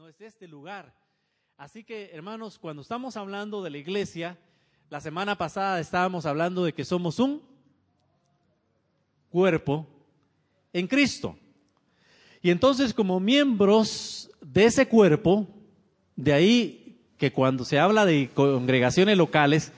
no 0.00 0.08
es 0.08 0.18
este 0.22 0.48
lugar. 0.48 0.94
Así 1.58 1.84
que, 1.84 2.10
hermanos, 2.14 2.58
cuando 2.58 2.80
estamos 2.80 3.18
hablando 3.18 3.62
de 3.62 3.68
la 3.68 3.76
iglesia, 3.76 4.38
la 4.88 4.98
semana 4.98 5.36
pasada 5.36 5.78
estábamos 5.78 6.24
hablando 6.24 6.64
de 6.64 6.72
que 6.72 6.86
somos 6.86 7.18
un 7.18 7.42
cuerpo 9.28 9.86
en 10.72 10.86
Cristo. 10.86 11.36
Y 12.40 12.48
entonces, 12.48 12.94
como 12.94 13.20
miembros 13.20 14.30
de 14.40 14.64
ese 14.64 14.88
cuerpo, 14.88 15.46
de 16.16 16.32
ahí 16.32 16.98
que 17.18 17.30
cuando 17.30 17.66
se 17.66 17.78
habla 17.78 18.06
de 18.06 18.30
congregaciones 18.32 19.18
locales, 19.18 19.70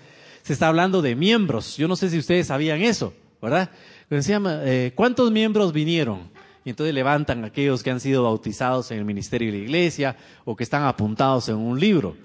se 0.43 0.52
está 0.52 0.68
hablando 0.68 1.02
de 1.02 1.16
miembros. 1.16 1.77
Yo 1.77 1.89
no 1.89 1.96
sé 1.96 2.11
si 2.11 2.18
ustedes 2.18 2.46
sabían 2.46 2.80
eso, 2.80 3.12
¿verdad? 3.41 3.73
Eh, 4.09 4.93
¿cuántos 4.95 5.32
miembros 5.32 5.73
vinieron? 5.73 6.30
Y 6.65 6.71
entonces 6.71 6.95
levantan 6.95 7.45
aquellos 7.45 7.83
que 7.83 7.91
han 7.91 8.01
sido 8.01 8.23
bautizados 8.23 8.91
en 8.91 8.99
el 8.99 9.05
ministerio 9.05 9.51
de 9.51 9.59
la 9.59 9.65
iglesia 9.65 10.17
o 10.45 10.55
que 10.55 10.65
están 10.65 10.85
apuntados 10.85 11.48
en 11.48 11.57
un 11.57 11.79
libro. 11.79 12.16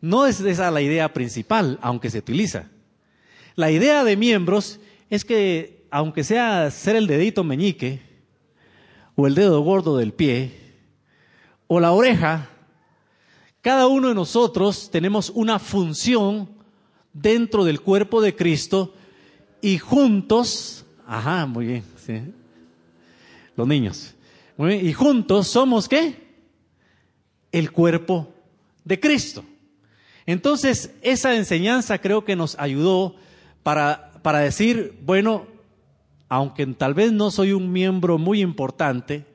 No 0.00 0.26
es 0.26 0.40
esa 0.40 0.70
la 0.70 0.80
idea 0.80 1.12
principal, 1.12 1.78
aunque 1.82 2.10
se 2.10 2.18
utiliza. 2.18 2.68
La 3.56 3.70
idea 3.70 4.04
de 4.04 4.16
miembros 4.16 4.80
es 5.10 5.24
que, 5.24 5.84
aunque 5.90 6.24
sea 6.24 6.70
ser 6.70 6.96
el 6.96 7.06
dedito 7.06 7.44
meñique, 7.44 8.00
o 9.16 9.26
el 9.26 9.34
dedo 9.34 9.60
gordo 9.60 9.96
del 9.96 10.12
pie, 10.12 10.52
o 11.66 11.80
la 11.80 11.92
oreja, 11.92 12.48
cada 13.60 13.86
uno 13.88 14.08
de 14.08 14.14
nosotros 14.14 14.90
tenemos 14.90 15.30
una 15.30 15.58
función 15.58 16.48
dentro 17.12 17.64
del 17.64 17.80
cuerpo 17.80 18.22
de 18.22 18.34
Cristo 18.34 18.94
y 19.60 19.78
juntos, 19.78 20.86
ajá, 21.06 21.44
muy 21.44 21.66
bien, 21.66 21.84
sí, 21.96 22.22
los 23.60 23.68
niños, 23.68 24.14
y 24.58 24.92
juntos 24.92 25.48
somos 25.48 25.88
qué? 25.88 26.28
El 27.52 27.72
cuerpo 27.72 28.32
de 28.84 28.98
Cristo. 28.98 29.44
Entonces, 30.26 30.94
esa 31.02 31.34
enseñanza 31.34 31.98
creo 31.98 32.24
que 32.24 32.36
nos 32.36 32.58
ayudó 32.58 33.16
para, 33.62 34.12
para 34.22 34.40
decir, 34.40 34.98
bueno, 35.02 35.46
aunque 36.28 36.66
tal 36.66 36.94
vez 36.94 37.12
no 37.12 37.30
soy 37.30 37.52
un 37.52 37.72
miembro 37.72 38.18
muy 38.18 38.40
importante, 38.40 39.26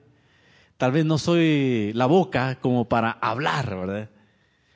tal 0.77 0.91
vez 0.91 1.05
no 1.05 1.17
soy 1.17 1.91
la 1.93 2.05
boca 2.05 2.59
como 2.61 2.85
para 2.85 3.11
hablar, 3.11 3.75
¿verdad? 3.75 4.09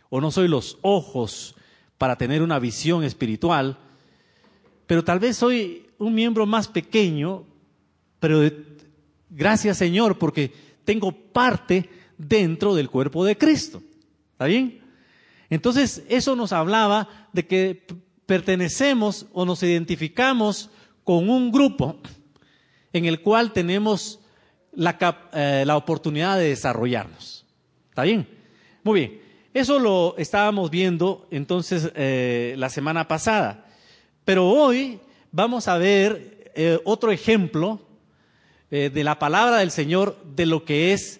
O 0.09 0.21
no 0.21 0.31
soy 0.31 0.47
los 0.47 0.77
ojos 0.81 1.55
para 1.97 2.17
tener 2.17 2.41
una 2.41 2.59
visión 2.59 3.03
espiritual, 3.03 3.77
pero 4.87 5.03
tal 5.03 5.19
vez 5.19 5.37
soy 5.37 5.87
un 5.97 6.13
miembro 6.13 6.45
más 6.45 6.67
pequeño, 6.67 7.43
pero 8.19 8.41
gracias 9.29 9.77
Señor 9.77 10.17
porque 10.17 10.51
tengo 10.85 11.11
parte 11.11 11.89
dentro 12.17 12.75
del 12.75 12.89
cuerpo 12.89 13.25
de 13.25 13.37
Cristo. 13.37 13.81
¿Está 14.33 14.45
bien? 14.45 14.81
Entonces, 15.49 16.03
eso 16.09 16.35
nos 16.35 16.53
hablaba 16.53 17.27
de 17.33 17.47
que 17.47 17.85
pertenecemos 18.25 19.25
o 19.33 19.45
nos 19.45 19.63
identificamos 19.63 20.69
con 21.03 21.29
un 21.29 21.51
grupo 21.51 21.99
en 22.93 23.05
el 23.05 23.21
cual 23.21 23.51
tenemos 23.51 24.19
la, 24.71 25.29
eh, 25.33 25.63
la 25.65 25.75
oportunidad 25.75 26.37
de 26.37 26.49
desarrollarnos. 26.49 27.45
¿Está 27.89 28.03
bien? 28.03 28.27
Muy 28.83 28.99
bien. 28.99 29.21
Eso 29.53 29.79
lo 29.79 30.15
estábamos 30.17 30.69
viendo 30.69 31.27
entonces 31.31 31.91
eh, 31.95 32.53
la 32.57 32.69
semana 32.69 33.07
pasada. 33.07 33.65
Pero 34.25 34.47
hoy 34.47 34.99
vamos 35.31 35.67
a 35.67 35.77
ver 35.77 36.51
eh, 36.55 36.79
otro 36.85 37.11
ejemplo 37.11 37.81
de 38.69 39.03
la 39.03 39.17
palabra 39.17 39.57
del 39.57 39.71
Señor 39.71 40.17
de 40.35 40.45
lo 40.45 40.63
que 40.63 40.93
es 40.93 41.19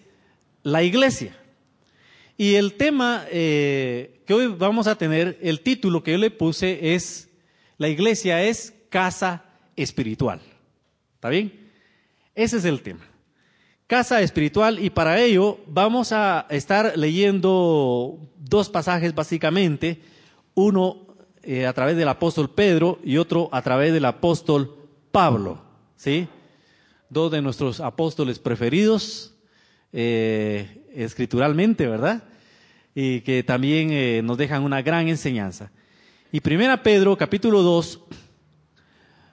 la 0.64 0.83
iglesia. 0.83 1.36
Y 2.38 2.55
el 2.55 2.73
tema 2.75 3.25
que 3.30 4.22
hoy 4.30 4.47
vamos 4.47 4.88
a 4.88 4.95
tener, 4.95 5.38
el 5.42 5.61
título 5.61 6.03
que 6.03 6.11
yo 6.11 6.17
le 6.17 6.31
puse 6.31 6.94
es, 6.94 7.30
la 7.77 7.89
iglesia 7.89 8.44
es 8.44 8.73
casa 8.89 9.45
espiritual. 9.76 10.42
¿Está 11.15 11.30
bien? 11.30 11.70
Ese 12.36 12.58
es 12.58 12.65
el 12.65 12.82
tema. 12.82 13.05
Casa 13.88 14.21
espiritual 14.21 14.80
y 14.80 14.89
para 14.92 15.20
ello 15.20 15.59
vamos 15.67 16.11
a 16.11 16.45
estar 16.49 16.98
leyendo 16.98 18.20
dos 18.38 18.70
pasajes 18.70 19.15
básicamente, 19.15 20.02
uno 20.54 21.08
eh, 21.42 21.65
a 21.65 21.73
través 21.73 21.98
del 21.98 22.08
apóstol 22.08 22.52
Pedro 22.52 22.99
y 23.04 23.17
otro 23.17 23.49
a 23.52 23.61
través 23.61 23.92
del 23.92 24.05
apóstol 24.05 24.77
Pablo, 25.11 25.61
¿sí? 25.95 26.27
Dos 27.09 27.31
de 27.31 27.42
nuestros 27.42 27.80
apóstoles 27.80 28.39
preferidos 28.39 29.33
eh, 29.92 30.87
escrituralmente, 30.93 31.87
¿verdad? 31.87 32.23
Y 32.93 33.21
que 33.21 33.43
también 33.43 33.92
eh, 33.92 34.21
nos 34.23 34.37
dejan 34.37 34.64
una 34.64 34.81
gran 34.81 35.08
enseñanza. 35.08 35.71
Y 36.31 36.42
primera 36.42 36.83
Pedro, 36.83 37.17
capítulo 37.17 37.64
2, 37.64 38.02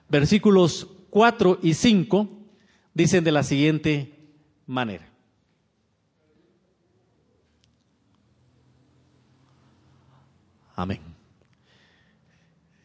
versículos 0.09 0.87
4 1.11 1.59
y 1.61 1.75
5, 1.75 2.27
dicen 2.93 3.23
de 3.23 3.31
la 3.31 3.43
siguiente 3.43 4.13
manera. 4.65 5.07
Amén. 10.75 10.99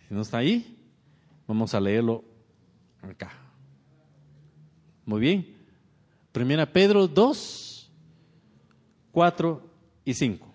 Si 0.09 0.15
no 0.15 0.23
está 0.23 0.39
ahí, 0.39 0.79
vamos 1.47 1.75
a 1.75 1.81
leerlo 1.81 2.25
acá. 3.03 3.42
Muy 5.05 5.21
bien. 5.21 5.57
Primera 6.33 6.67
Pedro 6.67 7.07
2, 7.09 7.91
4 9.11 9.71
y 10.05 10.15
5. 10.15 10.53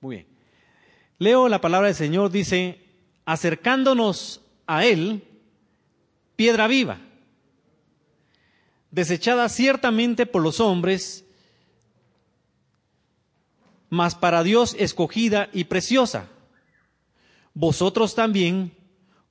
Muy 0.00 0.16
bien. 0.16 0.26
Leo 1.18 1.48
la 1.48 1.60
palabra 1.60 1.88
del 1.88 1.96
Señor, 1.96 2.30
dice, 2.30 2.80
acercándonos 3.26 4.40
a 4.66 4.84
Él, 4.86 5.22
piedra 6.36 6.66
viva, 6.66 6.98
desechada 8.90 9.48
ciertamente 9.50 10.24
por 10.24 10.42
los 10.42 10.58
hombres, 10.60 11.26
mas 13.90 14.14
para 14.14 14.42
Dios 14.42 14.74
escogida 14.78 15.50
y 15.52 15.64
preciosa. 15.64 16.28
Vosotros 17.52 18.14
también, 18.14 18.72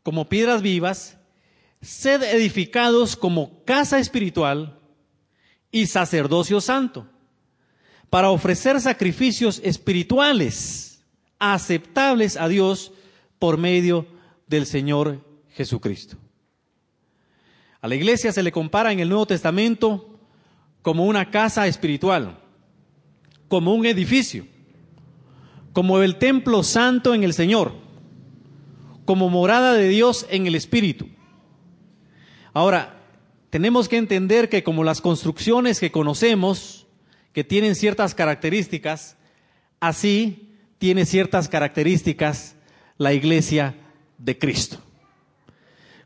como 0.04 0.30
piedras 0.30 0.62
vivas, 0.62 1.18
sed 1.82 2.22
edificados 2.24 3.16
como 3.16 3.64
casa 3.64 4.00
espiritual 4.00 4.78
y 5.72 5.88
sacerdocio 5.88 6.60
santo, 6.60 7.08
para 8.10 8.30
ofrecer 8.30 8.82
sacrificios 8.82 9.62
espirituales 9.64 11.02
aceptables 11.40 12.36
a 12.36 12.50
Dios 12.50 12.92
por 13.40 13.58
medio 13.58 14.08
del 14.48 14.66
Señor 14.66 15.26
Jesucristo. 15.52 16.18
A 17.82 17.88
la 17.88 17.96
iglesia 17.96 18.34
se 18.34 18.44
le 18.44 18.52
compara 18.52 18.92
en 18.92 19.00
el 19.00 19.08
Nuevo 19.08 19.26
Testamento 19.26 20.20
como 20.82 21.06
una 21.06 21.32
casa 21.32 21.66
espiritual, 21.68 22.38
como 23.50 23.74
un 23.74 23.86
edificio, 23.86 24.46
como 25.74 26.02
el 26.02 26.16
templo 26.16 26.64
santo 26.64 27.14
en 27.14 27.24
el 27.24 27.34
Señor, 27.34 27.74
como 29.04 29.30
morada 29.30 29.74
de 29.74 29.90
Dios 29.90 30.26
en 30.30 30.48
el 30.48 30.56
Espíritu. 30.56 31.10
Ahora, 32.54 32.96
tenemos 33.50 33.90
que 33.90 33.98
entender 33.98 34.48
que 34.50 34.64
como 34.64 34.84
las 34.84 35.02
construcciones 35.02 35.80
que 35.80 35.92
conocemos, 35.92 36.88
que 37.34 37.44
tienen 37.44 37.76
ciertas 37.76 38.14
características, 38.14 39.18
así 39.80 40.50
tiene 40.78 41.06
ciertas 41.06 41.50
características 41.50 42.56
la 42.98 43.14
iglesia 43.14 43.76
de 44.20 44.38
Cristo. 44.38 44.78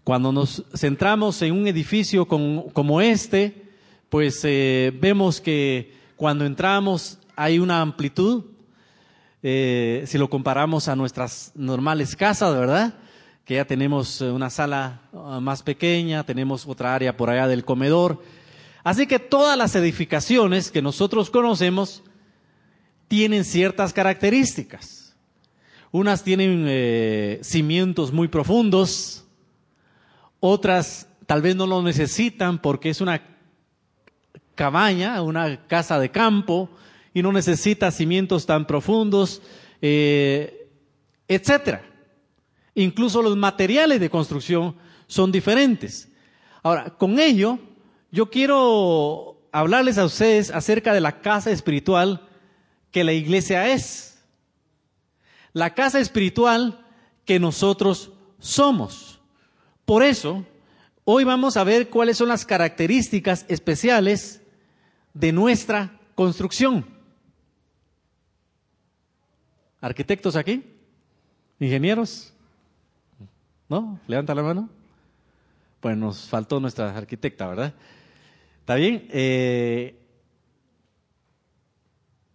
Cuando 0.03 0.31
nos 0.31 0.63
centramos 0.75 1.41
en 1.41 1.53
un 1.53 1.67
edificio 1.67 2.25
como, 2.25 3.01
este, 3.01 3.63
pues 4.09 4.41
eh, 4.43 4.91
vemos 4.97 5.41
que 5.41 5.93
cuando 6.15 6.45
entramos 6.45 7.19
hay 7.35 7.59
una 7.59 7.81
amplitud, 7.81 8.45
eh, 9.41 10.03
si 10.07 10.17
lo 10.17 10.29
comparamos 10.29 10.87
a 10.87 10.95
nuestras 10.95 11.51
normales 11.55 12.15
casas, 12.15 12.53
¿verdad? 12.55 12.93
Que 13.45 13.55
ya 13.55 13.65
tenemos 13.65 14.21
eh, 14.21 14.31
una 14.31 14.49
sala 14.49 15.01
ah, 15.13 15.39
más 15.41 15.63
pequeña, 15.63 16.23
tenemos 16.23 16.65
otra 16.67 16.95
área 16.95 17.17
por 17.17 17.29
allá 17.29 17.47
del 17.47 17.65
comedor. 17.65 18.23
Así 18.83 19.07
que 19.07 19.19
todas 19.19 19.57
las 19.57 19.75
edificaciones 19.75 20.71
que 20.71 20.81
nosotros 20.81 21.29
conocemos 21.29 22.03
tienen 23.07 23.43
ciertas 23.43 23.93
características. 23.93 25.15
Unas 25.91 26.23
tienen 26.23 26.65
eh, 26.67 27.39
cimientos 27.43 28.11
muy 28.11 28.27
profundos, 28.27 29.25
otras 30.39 31.07
tal 31.25 31.41
vez 31.41 31.55
no 31.55 31.67
lo 31.67 31.81
necesitan 31.81 32.59
porque 32.59 32.89
es 32.89 32.99
una 32.99 33.21
cabaña, 34.55 35.21
una 35.21 35.67
casa 35.67 35.99
de 35.99 36.11
campo 36.11 36.69
y 37.13 37.21
no 37.21 37.31
necesita 37.31 37.91
cimientos 37.91 38.45
tan 38.45 38.65
profundos, 38.65 39.41
eh, 39.81 40.69
etcétera. 41.27 41.83
Incluso 42.75 43.21
los 43.21 43.37
materiales 43.37 43.99
de 43.99 44.09
construcción 44.09 44.75
son 45.07 45.31
diferentes. 45.31 46.09
Ahora, 46.63 46.89
con 46.91 47.19
ello, 47.19 47.59
yo 48.11 48.29
quiero 48.29 49.47
hablarles 49.51 49.97
a 49.97 50.05
ustedes 50.05 50.49
acerca 50.49 50.93
de 50.93 51.01
la 51.01 51.21
casa 51.21 51.51
espiritual 51.51 52.27
que 52.91 53.03
la 53.03 53.13
iglesia 53.13 53.71
es. 53.71 54.23
La 55.51 55.75
casa 55.75 55.99
espiritual 55.99 56.85
que 57.25 57.39
nosotros 57.39 58.11
somos. 58.39 59.19
Por 59.85 60.03
eso, 60.03 60.45
hoy 61.03 61.23
vamos 61.23 61.57
a 61.57 61.63
ver 61.63 61.89
cuáles 61.89 62.17
son 62.17 62.29
las 62.29 62.45
características 62.45 63.45
especiales 63.49 64.41
de 65.13 65.31
nuestra 65.31 65.99
construcción. 66.15 66.92
¿Arquitectos 69.83 70.37
aquí? 70.37 70.63
¿Ingenieros? 71.59 72.31
¿No? 73.67 73.99
Levanta 74.07 74.33
la 74.33 74.41
mano. 74.41 74.69
Pues 75.81 75.97
nos 75.97 76.21
faltó 76.29 76.61
nuestra 76.61 76.95
arquitecta, 76.97 77.47
¿verdad? 77.47 77.73
¿Está 78.61 78.75
bien? 78.75 79.05
Eh, 79.11 79.99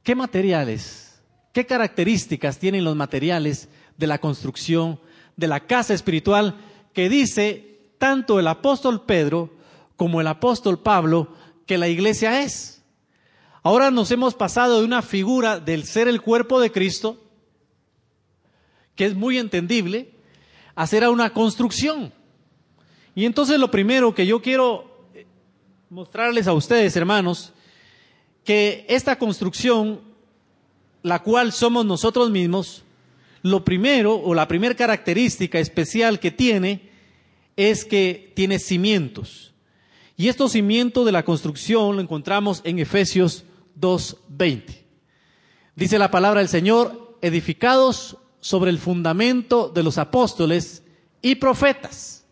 ¿Qué 0.02 0.14
materiales, 0.14 1.22
qué 1.54 1.64
características 1.64 2.58
tienen 2.58 2.84
los 2.84 2.94
materiales 2.94 3.70
de 3.96 4.06
la 4.06 4.18
construcción 4.18 5.00
de 5.34 5.46
la 5.46 5.60
casa 5.60 5.94
espiritual 5.94 6.54
que 6.92 7.08
dice 7.08 7.92
tanto 7.96 8.38
el 8.38 8.46
apóstol 8.46 9.06
Pedro 9.06 9.54
como 9.96 10.20
el 10.20 10.26
apóstol 10.26 10.80
Pablo 10.80 11.32
que 11.64 11.78
la 11.78 11.88
iglesia 11.88 12.42
es? 12.42 12.82
Ahora 13.62 13.90
nos 13.90 14.10
hemos 14.10 14.34
pasado 14.34 14.80
de 14.80 14.84
una 14.84 15.00
figura 15.00 15.60
del 15.60 15.84
ser 15.84 16.08
el 16.08 16.20
cuerpo 16.20 16.60
de 16.60 16.70
Cristo, 16.70 17.24
que 18.98 19.06
es 19.06 19.14
muy 19.14 19.38
entendible, 19.38 20.10
a 20.74 20.84
ser 20.88 21.04
a 21.04 21.10
una 21.10 21.30
construcción. 21.30 22.12
Y 23.14 23.26
entonces 23.26 23.60
lo 23.60 23.70
primero 23.70 24.12
que 24.12 24.26
yo 24.26 24.42
quiero 24.42 25.06
mostrarles 25.88 26.48
a 26.48 26.52
ustedes, 26.52 26.96
hermanos, 26.96 27.52
que 28.42 28.84
esta 28.88 29.16
construcción, 29.16 30.00
la 31.04 31.22
cual 31.22 31.52
somos 31.52 31.86
nosotros 31.86 32.28
mismos, 32.30 32.82
lo 33.42 33.64
primero 33.64 34.16
o 34.16 34.34
la 34.34 34.48
primera 34.48 34.74
característica 34.74 35.60
especial 35.60 36.18
que 36.18 36.32
tiene 36.32 36.90
es 37.54 37.84
que 37.84 38.32
tiene 38.34 38.58
cimientos. 38.58 39.54
Y 40.16 40.26
estos 40.26 40.52
cimientos 40.52 41.06
de 41.06 41.12
la 41.12 41.24
construcción 41.24 41.94
lo 41.94 42.02
encontramos 42.02 42.62
en 42.64 42.80
Efesios 42.80 43.44
2.20. 43.80 44.64
Dice 45.76 46.00
la 46.00 46.10
palabra 46.10 46.40
del 46.40 46.48
Señor, 46.48 47.16
edificados 47.22 48.16
sobre 48.40 48.70
el 48.70 48.78
fundamento 48.78 49.68
de 49.68 49.82
los 49.82 49.98
apóstoles 49.98 50.82
y 51.22 51.36
profetas, 51.36 52.24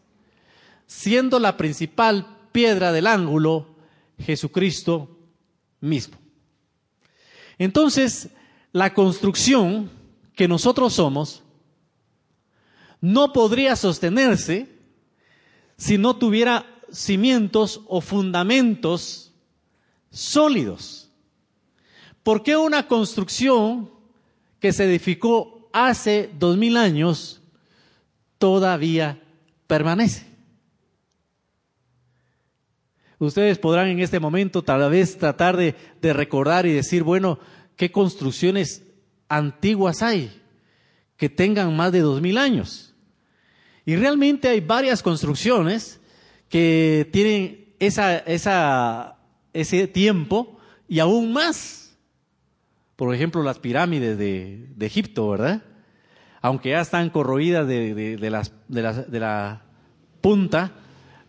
siendo 0.87 1.39
la 1.39 1.57
principal 1.57 2.49
piedra 2.53 2.93
del 2.93 3.07
ángulo 3.07 3.67
Jesucristo 4.19 5.19
mismo. 5.81 6.17
Entonces, 7.59 8.29
la 8.73 8.95
construcción 8.95 9.91
que 10.35 10.49
nosotros 10.49 10.95
somos 10.95 11.43
no 13.01 13.33
podría 13.33 13.77
sostenerse 13.77 14.69
si 15.77 15.99
no 15.99 16.17
tuviera 16.17 16.67
cimientos 16.91 17.83
o 17.89 18.01
fundamentos 18.01 19.33
sólidos. 20.11 21.11
¿Por 22.23 22.43
qué 22.43 22.57
una 22.57 22.87
construcción 22.89 23.91
que 24.61 24.73
se 24.73 24.85
edificó 24.85 25.56
hace 25.85 26.31
dos 26.39 26.57
mil 26.57 26.77
años 26.77 27.43
todavía 28.39 29.21
permanece? 29.67 30.27
Ustedes 33.19 33.59
podrán 33.59 33.89
en 33.89 34.01
este 34.01 34.21
momento 34.21 34.63
tal 34.63 34.91
vez 34.91 35.17
tratar 35.17 35.57
de, 35.57 35.75
recordar 36.03 36.67
y 36.67 36.73
decir, 36.73 37.03
bueno, 37.03 37.39
¿qué 37.77 37.91
construcciones 37.91 38.83
antiguas 39.29 40.03
hay 40.03 40.43
que 41.17 41.31
tengan 41.31 41.75
más 41.75 41.93
de 41.93 42.01
dos 42.01 42.21
mil 42.21 42.37
años? 42.37 42.95
Y 43.87 43.97
realmente 43.97 44.49
hay 44.49 44.61
varias 44.61 45.03
construcciones 45.03 46.01
que 46.51 47.09
tienen 47.13 47.75
esa, 47.79 48.19
esa, 48.19 49.17
ese 49.53 49.87
tiempo 49.87 50.59
y 50.89 50.99
aún 50.99 51.33
más. 51.33 51.86
Por 52.97 53.15
ejemplo, 53.15 53.43
las 53.43 53.59
pirámides 53.59 54.19
de, 54.19 54.69
Egipto, 54.81 55.29
¿verdad? 55.31 55.63
Aunque 56.41 56.71
ya 56.71 56.81
están 56.81 57.11
corroídas 57.11 57.69
de 57.69 58.29
la 59.11 59.63
punta 60.21 60.73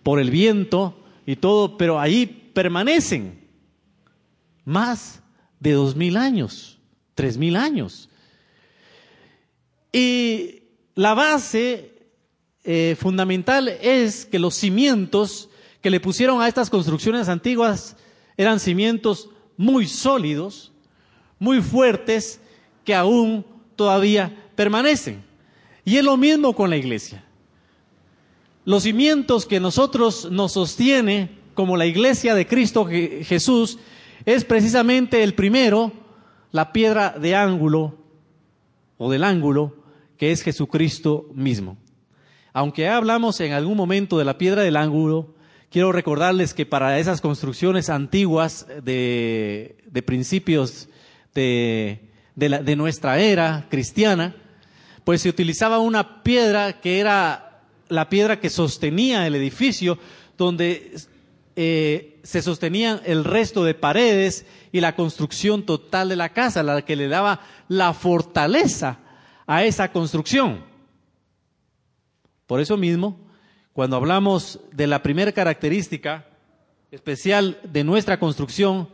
por 0.03 0.19
el 0.19 0.31
viento, 0.31 1.03
y 1.27 1.35
todo, 1.35 1.77
pero 1.77 1.99
ahí 1.99 2.25
permanecen 2.53 3.45
más 4.63 5.21
de 5.59 5.73
dos 5.73 5.95
mil 5.95 6.15
años, 6.15 6.79
tres 7.13 7.37
mil 7.37 7.57
años. 7.57 8.09
Y 9.91 10.63
la 10.95 11.13
base 11.13 12.07
eh, 12.63 12.95
fundamental 12.97 13.67
es 13.67 14.25
que 14.25 14.39
los 14.39 14.55
cimientos 14.55 15.49
que 15.81 15.89
le 15.89 15.99
pusieron 15.99 16.41
a 16.41 16.47
estas 16.47 16.69
construcciones 16.69 17.27
antiguas 17.27 17.97
eran 18.37 18.61
cimientos 18.61 19.29
muy 19.57 19.85
sólidos, 19.85 20.71
muy 21.39 21.61
fuertes, 21.61 22.39
que 22.83 22.95
aún 22.95 23.45
todavía 23.75 24.35
permanecen. 24.55 25.23
Y 25.85 25.97
es 25.97 26.03
lo 26.03 26.17
mismo 26.17 26.53
con 26.53 26.69
la 26.69 26.77
iglesia. 26.77 27.23
Los 28.65 28.83
cimientos 28.83 29.45
que 29.45 29.59
nosotros 29.59 30.29
nos 30.31 30.53
sostiene 30.53 31.29
como 31.53 31.77
la 31.77 31.85
iglesia 31.85 32.35
de 32.35 32.45
Cristo 32.45 32.85
Jesús 32.85 33.79
es 34.25 34.43
precisamente 34.43 35.23
el 35.23 35.33
primero, 35.33 35.93
la 36.51 36.73
piedra 36.73 37.15
de 37.17 37.35
ángulo 37.35 37.95
o 38.97 39.09
del 39.09 39.23
ángulo, 39.23 39.75
que 40.17 40.31
es 40.31 40.41
Jesucristo 40.41 41.29
mismo. 41.33 41.77
Aunque 42.51 42.89
hablamos 42.89 43.39
en 43.39 43.53
algún 43.53 43.77
momento 43.77 44.17
de 44.17 44.25
la 44.25 44.37
piedra 44.37 44.63
del 44.63 44.75
ángulo, 44.75 45.35
quiero 45.69 45.91
recordarles 45.91 46.53
que 46.53 46.65
para 46.65 46.99
esas 46.99 47.21
construcciones 47.21 47.89
antiguas 47.89 48.67
de, 48.83 49.77
de 49.89 50.01
principios 50.03 50.89
de, 51.37 52.75
nuestra 52.75 53.19
era 53.19 53.67
cristiana, 53.69 54.35
pues 55.03 55.21
se 55.21 55.29
utilizaba 55.29 55.79
una 55.79 56.23
piedra 56.23 56.81
que 56.81 56.99
era 56.99 57.61
la 57.87 58.09
piedra 58.09 58.39
que 58.39 58.49
sostenía 58.49 59.25
el 59.27 59.35
edificio, 59.35 59.97
donde 60.37 60.97
eh, 61.55 62.19
se 62.23 62.41
sostenían 62.41 63.01
el 63.05 63.23
resto 63.23 63.63
de 63.63 63.73
paredes 63.73 64.45
y 64.71 64.81
la 64.81 64.95
construcción 64.95 65.65
total 65.65 66.09
de 66.09 66.15
la 66.15 66.33
casa, 66.33 66.63
la 66.63 66.81
que 66.83 66.95
le 66.95 67.07
daba 67.07 67.41
la 67.69 67.93
fortaleza 67.93 68.99
a 69.45 69.63
esa 69.63 69.91
construcción. 69.91 70.65
Por 72.45 72.59
eso 72.59 72.77
mismo, 72.77 73.17
cuando 73.73 73.95
hablamos 73.95 74.59
de 74.71 74.87
la 74.87 75.03
primera 75.03 75.31
característica 75.31 76.27
especial 76.91 77.59
de 77.63 77.83
nuestra 77.83 78.19
construcción, 78.19 78.89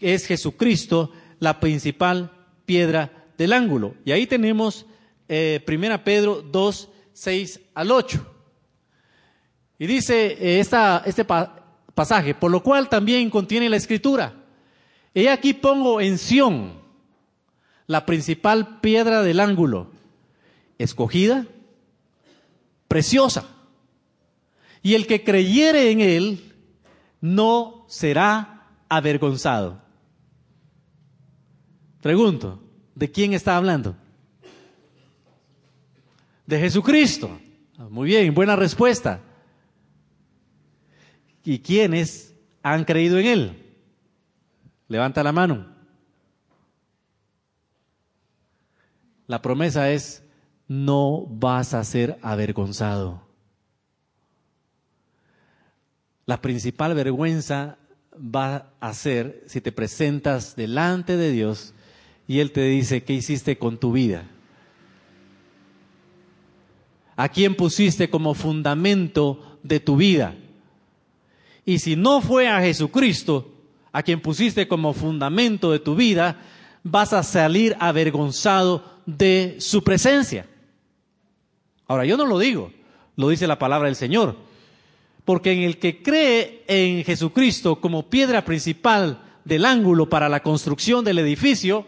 es 0.00 0.26
Jesucristo 0.26 1.12
la 1.44 1.60
principal 1.60 2.32
piedra 2.66 3.26
del 3.38 3.52
ángulo. 3.52 3.94
Y 4.04 4.10
ahí 4.10 4.26
tenemos 4.26 4.86
eh, 5.28 5.62
Primera 5.64 6.02
Pedro 6.02 6.42
2, 6.42 6.88
6 7.12 7.60
al 7.74 7.90
8. 7.92 8.26
Y 9.78 9.86
dice 9.86 10.32
eh, 10.32 10.60
esta, 10.60 11.02
este 11.06 11.24
pasaje, 11.94 12.34
por 12.34 12.50
lo 12.50 12.62
cual 12.62 12.88
también 12.88 13.30
contiene 13.30 13.68
la 13.68 13.76
escritura. 13.76 14.34
He 15.14 15.28
aquí 15.30 15.54
pongo 15.54 16.00
en 16.00 16.18
Sión 16.18 16.82
la 17.86 18.06
principal 18.06 18.80
piedra 18.80 19.22
del 19.22 19.38
ángulo, 19.38 19.90
escogida, 20.78 21.46
preciosa. 22.88 23.46
Y 24.82 24.94
el 24.94 25.06
que 25.06 25.22
creyere 25.22 25.90
en 25.90 26.00
él 26.00 26.52
no 27.20 27.84
será 27.88 28.68
avergonzado. 28.88 29.83
Pregunto, 32.04 32.60
¿de 32.94 33.10
quién 33.10 33.32
está 33.32 33.56
hablando? 33.56 33.96
de 36.46 36.58
Jesucristo. 36.60 37.38
Muy 37.90 38.08
bien, 38.08 38.34
buena 38.34 38.56
respuesta. 38.56 39.20
¿Y 41.44 41.58
quiénes 41.58 42.34
han 42.62 42.84
creído 42.84 43.18
en 43.18 43.26
Él? 43.26 43.76
Levanta 44.88 45.22
la 45.22 45.32
mano. 45.32 45.66
La 49.26 49.40
promesa 49.40 49.90
es, 49.90 50.22
no 50.68 51.26
vas 51.26 51.74
a 51.74 51.82
ser 51.84 52.18
avergonzado. 52.22 53.22
La 56.26 56.40
principal 56.40 56.94
vergüenza 56.94 57.78
va 58.14 58.72
a 58.80 58.94
ser 58.94 59.42
si 59.46 59.60
te 59.60 59.72
presentas 59.72 60.56
delante 60.56 61.16
de 61.16 61.30
Dios 61.30 61.73
y 62.26 62.38
Él 62.40 62.52
te 62.52 62.62
dice, 62.64 63.04
¿qué 63.04 63.14
hiciste 63.14 63.58
con 63.58 63.78
tu 63.78 63.92
vida? 63.92 64.28
a 67.16 67.28
quien 67.28 67.54
pusiste 67.54 68.10
como 68.10 68.34
fundamento 68.34 69.58
de 69.62 69.80
tu 69.80 69.96
vida. 69.96 70.34
Y 71.64 71.78
si 71.78 71.96
no 71.96 72.20
fue 72.20 72.48
a 72.48 72.60
Jesucristo, 72.60 73.52
a 73.92 74.02
quien 74.02 74.20
pusiste 74.20 74.68
como 74.68 74.92
fundamento 74.92 75.70
de 75.70 75.78
tu 75.78 75.94
vida, 75.94 76.40
vas 76.82 77.12
a 77.12 77.22
salir 77.22 77.76
avergonzado 77.78 78.84
de 79.06 79.56
su 79.58 79.82
presencia. 79.82 80.46
Ahora, 81.86 82.04
yo 82.04 82.16
no 82.16 82.26
lo 82.26 82.38
digo, 82.38 82.72
lo 83.16 83.28
dice 83.28 83.46
la 83.46 83.58
palabra 83.58 83.86
del 83.86 83.96
Señor. 83.96 84.36
Porque 85.24 85.52
en 85.52 85.62
el 85.62 85.78
que 85.78 86.02
cree 86.02 86.64
en 86.66 87.04
Jesucristo 87.04 87.80
como 87.80 88.10
piedra 88.10 88.44
principal 88.44 89.22
del 89.44 89.64
ángulo 89.64 90.08
para 90.08 90.28
la 90.28 90.42
construcción 90.42 91.04
del 91.04 91.18
edificio, 91.18 91.86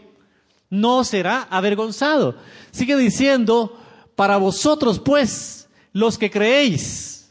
no 0.71 1.05
será 1.05 1.43
avergonzado. 1.51 2.37
Sigue 2.71 2.97
diciendo, 2.97 3.79
para 4.15 4.37
vosotros 4.37 4.99
pues, 4.99 5.69
los 5.93 6.19
que 6.19 6.31
creéis. 6.31 7.31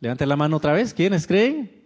Levante 0.00 0.26
la 0.26 0.36
mano 0.36 0.58
otra 0.58 0.72
vez, 0.72 0.92
¿quiénes 0.92 1.26
creen? 1.26 1.82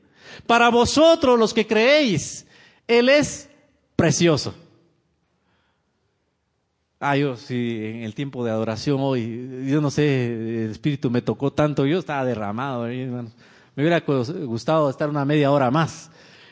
Para 0.46 0.68
vosotros 0.70 1.38
los 1.38 1.54
que 1.54 1.66
creéis, 1.66 2.46
Él 2.86 3.08
es 3.08 3.48
precioso. 3.96 4.54
Ah, 7.00 7.16
yo 7.16 7.36
sí, 7.36 7.80
en 7.80 8.02
el 8.02 8.14
tiempo 8.14 8.44
de 8.44 8.50
adoración 8.50 8.98
hoy, 9.00 9.66
yo 9.68 9.80
no 9.80 9.88
sé, 9.88 10.64
el 10.64 10.70
Espíritu 10.72 11.10
me 11.10 11.22
tocó 11.22 11.52
tanto, 11.52 11.86
yo 11.86 12.00
estaba 12.00 12.24
derramado, 12.24 12.86
Me 12.86 13.30
hubiera 13.76 14.00
gustado 14.00 14.90
estar 14.90 15.08
una 15.08 15.24
media 15.24 15.52
hora 15.52 15.70
más, 15.70 16.10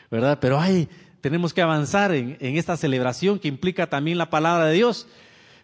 ¿verdad? 0.09 0.37
Pero 0.39 0.57
ay, 0.57 0.87
tenemos 1.27 1.53
que 1.53 1.61
avanzar 1.61 2.13
en, 2.13 2.37
esta 2.39 2.77
celebración 2.77 3.37
que 3.37 3.49
implica 3.49 3.89
también 3.89 4.17
la 4.17 4.29
palabra 4.29 4.67
de 4.67 4.75
Dios. 4.75 5.07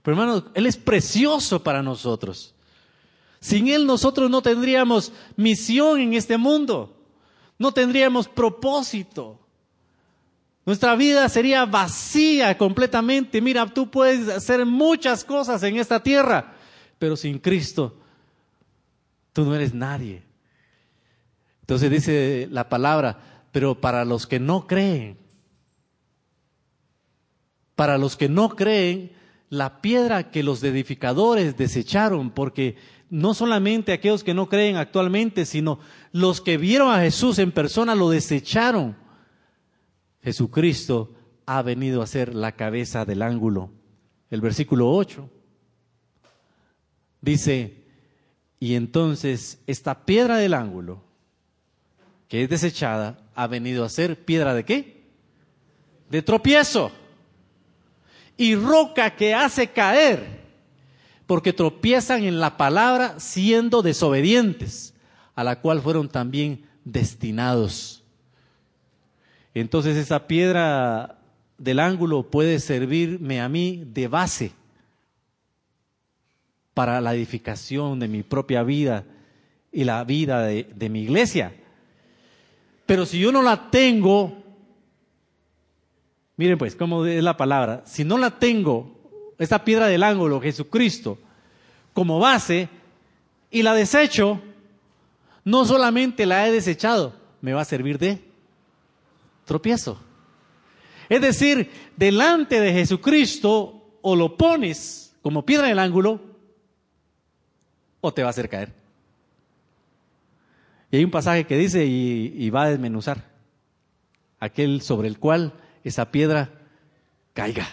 Pero 0.02 0.18
hermanos, 0.18 0.44
Él 0.56 0.66
es 0.66 0.76
precioso 0.76 1.64
para 1.64 1.82
nosotros. 1.82 2.54
Sin 3.40 3.70
Él 3.70 3.86
nosotros 3.86 4.30
no 4.30 4.42
tendríamos 4.42 5.14
misión 5.38 6.02
en 6.02 6.16
este 6.16 6.38
mundo, 6.38 7.02
no 7.58 7.72
tendríamos 7.72 8.28
propósito. 8.28 9.40
Nuestra 10.66 10.98
vida 10.98 11.30
sería 11.30 11.66
vacía 11.66 12.58
completamente. 12.58 13.40
Mira, 13.40 13.66
tú 13.66 13.90
puedes 13.90 14.28
hacer 14.28 14.66
muchas 14.66 15.24
cosas 15.24 15.64
en 15.64 15.78
esta 15.78 16.04
tierra, 16.04 16.56
pero 17.00 17.16
sin 17.16 17.40
Cristo, 17.40 18.02
tú 19.32 19.46
no 19.46 19.56
eres 19.56 19.74
nadie. 19.74 20.24
Entonces 21.62 21.90
dice 21.90 22.50
la 22.52 22.68
palabra, 22.68 23.46
pero 23.54 23.80
para 23.80 24.04
los 24.04 24.28
que 24.28 24.42
no 24.42 24.68
creen, 24.68 25.23
para 27.84 27.98
los 27.98 28.16
que 28.16 28.30
no 28.30 28.48
creen, 28.56 29.12
la 29.50 29.82
piedra 29.82 30.32
que 30.32 30.42
los 30.42 30.64
edificadores 30.64 31.58
desecharon, 31.58 32.32
porque 32.32 32.78
no 33.10 33.34
solamente 33.34 33.92
aquellos 33.92 34.24
que 34.24 34.34
no 34.34 34.48
creen 34.48 34.78
actualmente, 34.78 35.46
sino 35.46 35.80
los 36.14 36.40
que 36.40 36.56
vieron 36.56 36.94
a 36.94 37.02
Jesús 37.02 37.40
en 37.40 37.52
persona 37.52 37.94
lo 37.94 38.10
desecharon. 38.10 38.96
Jesucristo 40.22 41.14
ha 41.46 41.62
venido 41.62 42.02
a 42.02 42.08
ser 42.08 42.34
la 42.34 42.54
cabeza 42.54 43.04
del 43.04 43.22
ángulo. 43.22 43.70
El 44.30 44.40
versículo 44.40 44.90
8 44.90 45.30
dice, 47.20 47.84
y 48.62 48.76
entonces 48.76 49.62
esta 49.68 50.06
piedra 50.06 50.38
del 50.38 50.54
ángulo, 50.54 51.04
que 52.30 52.44
es 52.44 52.50
desechada, 52.50 53.30
ha 53.36 53.48
venido 53.48 53.84
a 53.84 53.90
ser 53.90 54.24
piedra 54.24 54.54
de 54.54 54.64
qué? 54.64 55.04
De 56.10 56.22
tropiezo. 56.22 57.03
Y 58.38 58.56
roca 58.56 59.16
que 59.16 59.34
hace 59.34 59.68
caer, 59.68 60.42
porque 61.26 61.54
tropiezan 61.54 62.24
en 62.24 62.40
la 62.40 62.58
palabra 62.58 63.20
siendo 63.20 63.82
desobedientes, 63.82 64.94
a 65.36 65.44
la 65.44 65.60
cual 65.62 65.82
fueron 65.82 66.10
también 66.10 66.66
destinados. 66.84 68.04
Entonces 69.54 69.98
esa 69.98 70.28
piedra 70.28 71.20
del 71.58 71.80
ángulo 71.80 72.24
puede 72.24 72.60
servirme 72.60 73.40
a 73.40 73.50
mí 73.50 73.84
de 73.86 74.08
base 74.08 74.52
para 76.74 77.00
la 77.02 77.14
edificación 77.14 78.00
de 78.00 78.08
mi 78.08 78.24
propia 78.24 78.64
vida 78.64 79.06
y 79.72 79.84
la 79.84 80.04
vida 80.04 80.46
de, 80.46 80.90
mi 80.90 81.02
iglesia. 81.02 81.54
Pero 82.86 83.06
si 83.06 83.20
yo 83.20 83.32
no 83.32 83.42
la 83.42 83.70
tengo, 83.70 84.43
miren 86.38 86.58
pues 86.58 86.76
cómo 86.76 87.06
es 87.06 87.24
la 87.24 87.38
palabra, 87.38 87.84
si 87.86 88.04
no 88.04 88.18
la 88.18 88.40
tengo, 88.40 89.00
esa 89.38 89.64
piedra 89.64 89.88
del 89.88 90.04
ángulo, 90.04 90.42
Jesucristo, 90.42 91.18
como 91.94 92.20
base, 92.20 92.70
y 93.52 93.62
la 93.62 93.74
desecho, 93.74 94.42
no 95.44 95.66
solamente 95.66 96.26
la 96.26 96.48
he 96.48 96.52
desechado, 96.52 97.14
me 97.42 97.54
va 97.54 97.62
a 97.62 97.66
servir 97.66 97.98
de 97.98 98.20
tropiezo. 99.46 100.00
Es 101.10 101.22
decir, 101.22 101.70
delante 101.96 102.60
de 102.60 102.74
Jesucristo 102.74 104.00
o 104.02 104.16
lo 104.16 104.38
pones 104.38 105.16
como 105.22 105.46
piedra 105.46 105.68
en 105.68 105.74
el 105.74 105.80
ángulo 105.80 106.22
o 108.02 108.14
te 108.14 108.22
va 108.22 108.30
a 108.30 108.32
hacer 108.32 108.50
caer. 108.50 108.74
Y 110.92 110.98
hay 110.98 111.04
un 111.04 111.12
pasaje 111.12 111.46
que 111.46 111.58
dice 111.58 111.86
y, 111.86 112.50
va 112.50 112.64
a 112.64 112.70
desmenuzar 112.70 113.24
aquel 114.40 114.82
sobre 114.82 115.08
el 115.08 115.18
cual 115.18 115.54
esa 115.84 116.12
piedra 116.12 116.50
caiga. 117.34 117.68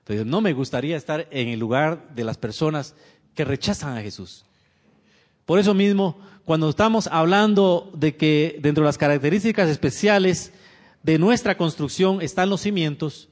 Entonces, 0.00 0.26
no 0.26 0.40
me 0.40 0.52
gustaría 0.52 0.96
estar 0.96 1.26
en 1.30 1.48
el 1.48 1.58
lugar 1.58 2.14
de 2.14 2.24
las 2.24 2.36
personas 2.36 2.94
que 3.34 3.44
rechazan 3.44 3.96
a 3.96 4.02
Jesús. 4.02 4.44
Por 5.46 5.58
eso 5.58 5.74
mismo, 5.74 6.18
cuando 6.44 6.68
estamos 6.68 7.06
hablando 7.06 7.90
de 7.94 8.16
que 8.16 8.58
dentro 8.60 8.82
de 8.82 8.88
las 8.88 8.98
características 8.98 9.68
especiales 9.68 10.52
de 11.02 11.18
nuestra 11.18 11.56
construcción 11.56 12.20
están 12.22 12.50
los 12.50 12.60
cimientos, 12.60 13.28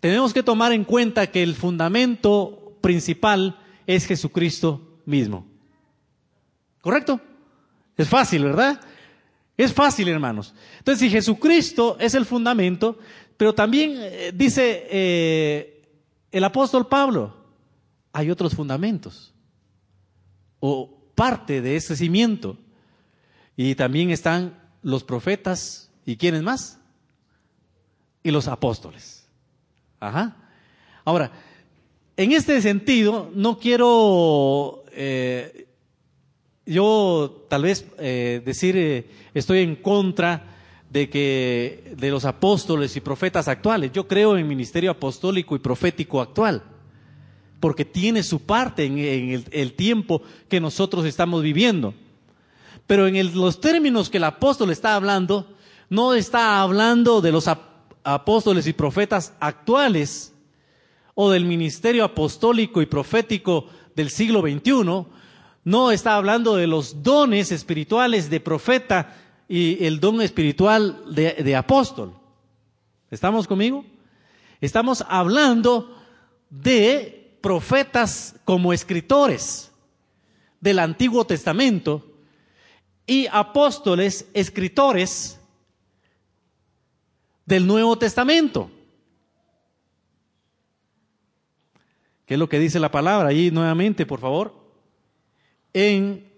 tenemos 0.00 0.32
que 0.32 0.42
tomar 0.42 0.72
en 0.72 0.84
cuenta 0.84 1.28
que 1.28 1.42
el 1.42 1.54
fundamento 1.54 2.76
principal 2.80 3.58
es 3.86 4.06
Jesucristo 4.06 4.80
mismo. 5.04 5.46
¿Correcto? 6.80 7.20
Es 7.96 8.08
fácil, 8.08 8.44
¿verdad? 8.44 8.80
Es 9.58 9.74
fácil, 9.74 10.08
hermanos. 10.08 10.54
Entonces, 10.78 11.00
si 11.00 11.10
Jesucristo 11.10 11.96
es 11.98 12.14
el 12.14 12.24
fundamento, 12.24 12.96
pero 13.36 13.54
también 13.54 13.94
eh, 13.96 14.32
dice 14.32 14.86
eh, 14.88 15.82
el 16.30 16.44
apóstol 16.44 16.86
Pablo, 16.86 17.34
hay 18.12 18.30
otros 18.30 18.54
fundamentos. 18.54 19.34
O 20.60 20.96
parte 21.16 21.60
de 21.60 21.74
ese 21.74 21.96
cimiento. 21.96 22.56
Y 23.56 23.74
también 23.74 24.10
están 24.10 24.56
los 24.82 25.02
profetas 25.02 25.90
y 26.06 26.16
quiénes 26.16 26.42
más? 26.42 26.78
Y 28.22 28.30
los 28.30 28.46
apóstoles. 28.46 29.26
Ajá. 29.98 30.36
Ahora, 31.04 31.32
en 32.16 32.30
este 32.30 32.62
sentido, 32.62 33.30
no 33.34 33.58
quiero 33.58 34.84
eh, 34.92 35.67
yo 36.68 37.44
tal 37.48 37.62
vez 37.62 37.86
eh, 37.98 38.42
decir 38.44 38.76
eh, 38.76 39.08
estoy 39.34 39.60
en 39.60 39.76
contra 39.76 40.56
de 40.90 41.08
que 41.08 41.94
de 41.96 42.10
los 42.10 42.24
apóstoles 42.24 42.96
y 42.96 43.00
profetas 43.00 43.48
actuales. 43.48 43.92
Yo 43.92 44.06
creo 44.06 44.36
en 44.36 44.46
ministerio 44.46 44.90
apostólico 44.90 45.56
y 45.56 45.58
profético 45.58 46.20
actual 46.20 46.62
porque 47.60 47.84
tiene 47.84 48.22
su 48.22 48.40
parte 48.40 48.84
en, 48.84 49.44
el, 49.50 49.72
tiempo 49.74 50.22
que 50.48 50.60
nosotros 50.60 51.04
estamos 51.04 51.42
viviendo. 51.42 51.94
Pero 52.86 53.06
en 53.06 53.34
los 53.34 53.60
términos 53.60 54.08
que 54.08 54.18
el 54.18 54.24
apóstol 54.24 54.70
está 54.70 54.94
hablando, 54.94 55.48
no 55.90 56.14
está 56.14 56.62
hablando 56.62 57.20
de 57.20 57.32
los 57.32 57.48
apóstoles 58.04 58.66
y 58.66 58.72
profetas 58.72 59.34
actuales 59.40 60.32
o 61.14 61.30
del 61.30 61.44
ministerio 61.44 62.04
apostólico 62.04 62.80
y 62.80 62.86
profético 62.86 63.66
del 63.96 64.10
siglo 64.10 64.40
XXI, 64.42 65.17
no 65.68 65.92
está 65.92 66.16
hablando 66.16 66.56
de 66.56 66.66
los 66.66 67.02
dones 67.02 67.52
espirituales 67.52 68.30
de 68.30 68.40
profeta 68.40 69.14
y 69.46 69.84
el 69.84 70.00
don 70.00 70.22
espiritual 70.22 71.14
de 71.14 71.56
apóstol. 71.56 72.18
¿Estamos 73.10 73.46
conmigo? 73.46 73.84
Estamos 74.62 75.04
hablando 75.06 75.94
de 76.48 77.38
profetas 77.42 78.34
como 78.46 78.72
escritores 78.72 79.70
del 80.58 80.78
Antiguo 80.78 81.26
Testamento 81.26 82.14
y 83.06 83.26
apóstoles 83.30 84.26
escritores 84.32 85.38
del 87.44 87.66
Nuevo 87.66 87.98
Testamento. 87.98 88.70
¿Qué 92.24 92.34
es 92.34 92.40
lo 92.40 92.48
que 92.48 92.58
dice 92.58 92.80
la 92.80 92.90
palabra? 92.90 93.28
Ahí 93.28 93.50
nuevamente, 93.50 94.06
por 94.06 94.20
favor. 94.20 94.57
En 95.72 96.28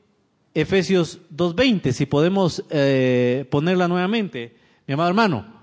Efesios 0.54 1.20
2.20, 1.34 1.92
si 1.92 2.06
podemos 2.06 2.64
eh, 2.70 3.46
ponerla 3.50 3.88
nuevamente, 3.88 4.56
mi 4.87 4.94
amado 4.94 5.10
hermano. 5.10 5.60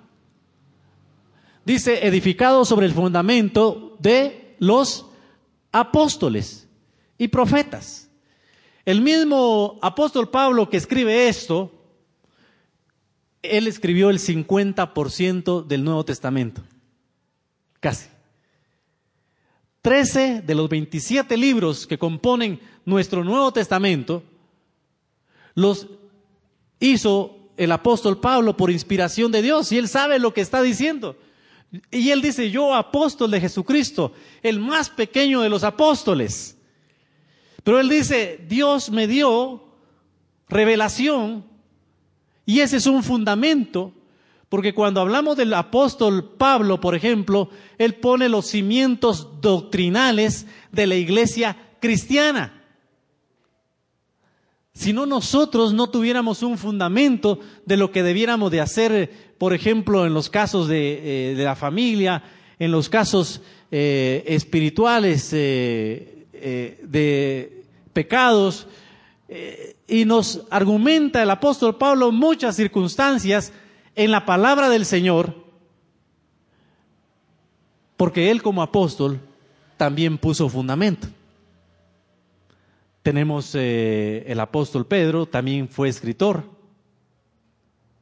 Dice, 1.66 2.08
edificado 2.08 2.64
sobre 2.64 2.86
el 2.86 2.94
fundamento 2.94 3.98
de 4.00 4.56
los 4.60 5.06
apóstoles 5.72 6.68
y 7.18 7.28
profetas. 7.28 8.10
El 8.86 9.02
mismo 9.02 9.78
apóstol 9.82 10.30
Pablo 10.30 10.70
que 10.70 10.78
escribe 10.78 11.28
esto, 11.28 11.72
él 13.42 13.68
escribió 13.68 14.10
el 14.10 14.20
50% 14.20 15.66
del 15.68 15.84
Nuevo 15.84 16.06
Testamento. 16.06 16.64
Casi. 17.82 18.08
Trece 19.88 20.42
de 20.42 20.54
los 20.54 20.68
27 20.68 21.38
libros 21.38 21.88
que 21.88 21.98
componen 21.98 22.60
nuestro 22.84 23.24
Nuevo 23.24 23.54
Testamento 23.54 24.22
los 25.56 25.88
hizo 26.78 27.52
el 27.56 27.72
apóstol 27.72 28.20
Pablo 28.20 28.58
por 28.58 28.70
inspiración 28.70 29.32
de 29.32 29.42
Dios 29.42 29.72
y 29.72 29.78
él 29.78 29.88
sabe 29.88 30.20
lo 30.20 30.34
que 30.34 30.42
está 30.42 30.62
diciendo. 30.62 31.16
Y 31.90 32.10
él 32.10 32.22
dice, 32.22 32.52
yo 32.52 32.76
apóstol 32.76 33.32
de 33.32 33.40
Jesucristo, 33.40 34.12
el 34.44 34.60
más 34.60 34.90
pequeño 34.90 35.40
de 35.40 35.48
los 35.48 35.64
apóstoles. 35.64 36.58
Pero 37.64 37.80
él 37.80 37.88
dice, 37.88 38.46
Dios 38.46 38.90
me 38.90 39.08
dio 39.08 39.70
revelación 40.50 41.46
y 42.46 42.60
ese 42.60 42.76
es 42.76 42.88
un 42.88 43.04
fundamento, 43.04 43.94
porque 44.50 44.74
cuando 44.74 45.02
hablamos 45.02 45.36
del 45.36 45.54
apóstol 45.54 46.36
Pablo, 46.38 46.80
por 46.80 46.96
ejemplo, 46.96 47.50
él 47.78 47.96
pone 47.96 48.30
los 48.30 48.48
cimientos 48.48 49.42
doctrinales 49.42 50.46
de 50.72 50.88
la 50.88 50.96
iglesia 50.96 51.58
cristiana. 51.82 52.64
Si 54.74 54.94
no 54.94 55.06
nosotros 55.06 55.74
no 55.74 55.90
tuviéramos 55.90 56.44
un 56.44 56.58
fundamento 56.58 57.40
de 57.66 57.78
lo 57.78 57.92
que 57.92 58.04
debiéramos 58.04 58.52
de 58.52 58.62
hacer, 58.62 59.12
por 59.38 59.54
ejemplo, 59.54 60.06
en 60.06 60.14
los 60.14 60.30
casos 60.30 60.68
de, 60.68 61.32
eh, 61.32 61.36
la 61.36 61.56
familia, 61.56 62.24
en 62.58 62.72
los 62.72 62.88
casos 62.88 63.42
eh, 63.70 64.24
espirituales 64.28 65.30
eh, 65.34 66.26
de 66.84 67.64
pecados, 67.92 68.68
y 69.90 70.06
nos 70.06 70.44
argumenta 70.50 71.22
el 71.22 71.30
apóstol 71.30 71.76
Pablo 71.76 72.14
muchas 72.14 72.56
circunstancias 72.56 73.52
en 73.98 74.12
la 74.12 74.26
palabra 74.26 74.70
del 74.70 74.86
Señor, 74.86 75.34
porque 77.98 78.30
él 78.30 78.44
como 78.44 78.62
apóstol 78.62 79.20
también 79.76 80.20
puso 80.20 80.48
fundamento. 80.48 81.08
Tenemos 83.02 83.56
eh, 83.56 84.24
el 84.28 84.40
apóstol 84.40 84.86
Pedro, 84.86 85.26
también 85.26 85.68
fue 85.68 85.90
escritor. 85.90 86.44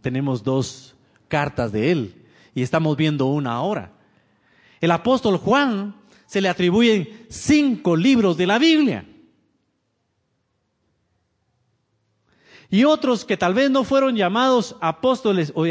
Tenemos 0.02 0.44
dos 0.44 0.96
cartas 1.30 1.72
de 1.72 1.92
él 1.92 2.26
y 2.54 2.62
estamos 2.62 2.98
viendo 2.98 3.28
una 3.28 3.54
ahora. 3.54 3.94
El 4.82 4.92
apóstol 4.92 5.38
Juan 5.38 5.96
se 6.26 6.42
le 6.42 6.50
atribuyen 6.50 7.26
cinco 7.30 7.96
libros 7.96 8.36
de 8.36 8.48
la 8.48 8.60
Biblia. 8.60 9.06
Y 12.70 12.84
otros 12.84 13.26
que 13.26 13.38
tal 13.38 13.54
vez 13.54 13.70
no 13.70 13.84
fueron 13.84 14.16
llamados 14.16 14.76
apóstoles 14.82 15.52
o 15.56 15.66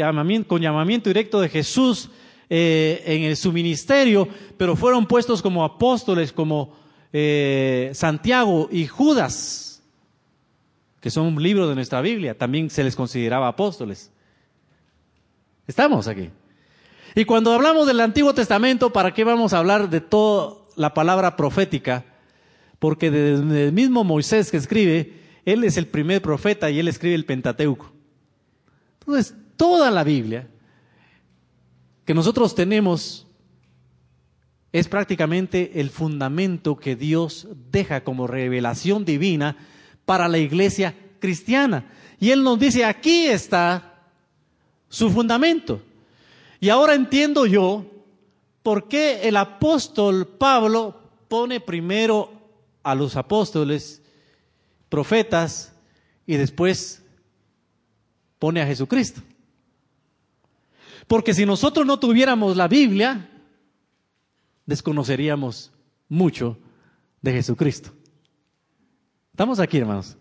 con 0.47 0.61
llamamiento 0.61 1.09
directo 1.09 1.41
de 1.41 1.49
Jesús 1.49 2.09
eh, 2.49 3.03
en 3.05 3.35
su 3.35 3.51
ministerio, 3.51 4.27
pero 4.57 4.75
fueron 4.75 5.05
puestos 5.05 5.41
como 5.41 5.63
apóstoles, 5.63 6.31
como 6.31 6.73
eh, 7.11 7.91
Santiago 7.93 8.69
y 8.71 8.87
Judas, 8.87 9.81
que 11.01 11.09
son 11.09 11.27
un 11.27 11.41
libro 11.41 11.67
de 11.67 11.75
nuestra 11.75 12.01
Biblia, 12.01 12.37
también 12.37 12.69
se 12.69 12.83
les 12.83 12.95
consideraba 12.95 13.47
apóstoles. 13.47 14.11
Estamos 15.67 16.07
aquí. 16.07 16.29
Y 17.15 17.25
cuando 17.25 17.53
hablamos 17.53 17.87
del 17.87 18.01
Antiguo 18.01 18.33
Testamento, 18.33 18.91
¿para 18.91 19.13
qué 19.13 19.23
vamos 19.23 19.53
a 19.53 19.59
hablar 19.59 19.89
de 19.89 20.01
toda 20.01 20.55
la 20.75 20.93
palabra 20.93 21.35
profética? 21.37 22.03
Porque 22.77 23.09
desde 23.09 23.67
el 23.67 23.71
mismo 23.71 24.03
Moisés 24.03 24.51
que 24.51 24.57
escribe, 24.57 25.24
él 25.45 25.63
es 25.63 25.77
el 25.77 25.87
primer 25.87 26.21
profeta 26.21 26.69
y 26.69 26.79
él 26.79 26.87
escribe 26.87 27.15
el 27.15 27.25
Pentateuco. 27.25 27.91
Entonces, 28.99 29.35
toda 29.55 29.91
la 29.91 30.03
Biblia 30.03 30.47
que 32.03 32.13
nosotros 32.13 32.53
tenemos 32.53 33.25
es 34.71 34.87
prácticamente 34.87 35.79
el 35.79 35.89
fundamento 35.89 36.75
que 36.75 36.95
Dios 36.95 37.47
deja 37.71 38.03
como 38.03 38.27
revelación 38.27 39.05
divina 39.05 39.57
para 40.05 40.27
la 40.27 40.37
iglesia 40.37 40.95
cristiana. 41.19 41.89
Y 42.19 42.31
Él 42.31 42.43
nos 42.43 42.59
dice, 42.59 42.83
aquí 42.83 43.25
está 43.25 44.03
su 44.89 45.09
fundamento. 45.09 45.81
Y 46.59 46.69
ahora 46.69 46.93
entiendo 46.93 47.45
yo 47.45 47.85
por 48.63 48.87
qué 48.87 49.27
el 49.27 49.37
apóstol 49.37 50.27
Pablo 50.27 50.99
pone 51.27 51.59
primero 51.59 52.31
a 52.83 52.95
los 52.95 53.15
apóstoles 53.15 54.01
profetas 54.89 55.73
y 56.25 56.35
después 56.37 57.03
pone 58.39 58.61
a 58.61 58.67
Jesucristo. 58.67 59.21
Porque 61.07 61.33
si 61.33 61.45
nosotros 61.45 61.85
no 61.85 61.99
tuviéramos 61.99 62.57
la 62.57 62.67
Biblia, 62.67 63.29
desconoceríamos 64.65 65.71
mucho 66.09 66.57
de 67.21 67.33
Jesucristo. 67.33 67.91
Estamos 69.31 69.59
aquí, 69.59 69.77
hermanos. 69.77 70.17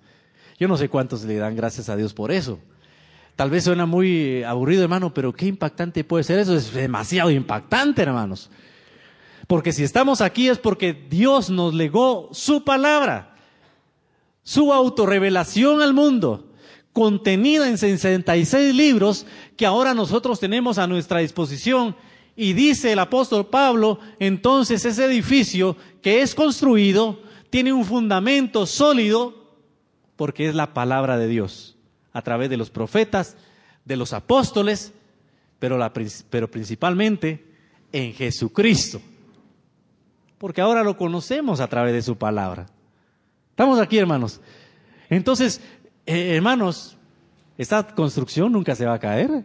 Yo 0.59 0.69
no 0.69 0.77
sé 0.77 0.89
cuántos 0.89 1.25
le 1.25 1.37
dan 1.37 1.57
gracias 1.57 1.89
a 1.89 1.97
Dios 1.97 2.13
por 2.13 2.31
eso. 2.31 2.59
Tal 3.37 3.51
vez 3.51 3.65
suena 3.65 3.87
muy 3.87 4.43
aburrido, 4.45 4.85
hermano, 4.85 5.13
pero 5.13 5.33
qué 5.33 5.47
impactante 5.47 6.05
puede 6.05 6.25
ser 6.25 6.39
eso. 6.39 6.55
Es 6.55 6.73
demasiado 6.73 7.31
impactante, 7.31 8.03
hermanos. 8.03 8.51
Porque 9.47 9.73
si 9.73 9.83
estamos 9.83 10.21
aquí 10.21 10.49
es 10.49 10.59
porque 10.59 10.93
Dios 10.93 11.51
nos 11.51 11.75
legó 11.75 12.29
su 12.33 12.65
palabra 12.65 13.34
su 14.45 14.73
autorrevelación 14.73 15.83
al 15.83 15.95
mundo, 15.95 16.53
contenida 16.93 17.69
en 17.69 17.79
66 17.79 18.75
libros 18.75 19.27
que 19.57 19.67
ahora 19.67 19.95
nosotros 19.95 20.39
tenemos 20.39 20.79
a 20.79 20.87
nuestra 20.87 21.19
disposición. 21.19 21.97
Y 22.37 22.53
dice 22.53 22.93
el 22.93 22.99
apóstol 22.99 23.47
Pablo, 23.47 23.99
entonces 24.19 24.85
ese 24.85 25.05
edificio 25.07 25.77
que 26.03 26.23
es 26.23 26.35
construido 26.35 27.21
tiene 27.51 27.73
un 27.73 27.85
fundamento 27.85 28.67
sólido 28.67 29.57
porque 30.17 30.49
es 30.49 30.55
la 30.55 30.75
palabra 30.75 31.17
de 31.17 31.27
Dios, 31.27 31.77
a 32.13 32.23
través 32.23 32.51
de 32.51 32.57
los 32.57 32.71
profetas, 32.71 33.37
de 33.85 33.97
los 33.97 34.13
apóstoles, 34.13 34.93
pero, 35.59 35.79
pero 36.31 36.51
principalmente 36.51 37.45
en 37.93 38.13
Jesucristo. 38.13 39.01
Porque 40.39 40.61
ahora 40.61 40.83
lo 40.83 40.97
conocemos 40.97 41.61
a 41.61 41.69
través 41.69 41.93
de 41.93 42.03
su 42.03 42.17
palabra. 42.17 42.67
Estamos 43.55 43.79
aquí, 43.79 43.99
hermanos. 43.99 44.41
Entonces, 45.09 45.61
eh, 46.07 46.35
hermanos, 46.35 46.97
esta 47.57 47.87
construcción 47.95 48.51
nunca 48.51 48.75
se 48.75 48.85
va 48.85 48.95
a 48.95 48.99
caer. 48.99 49.45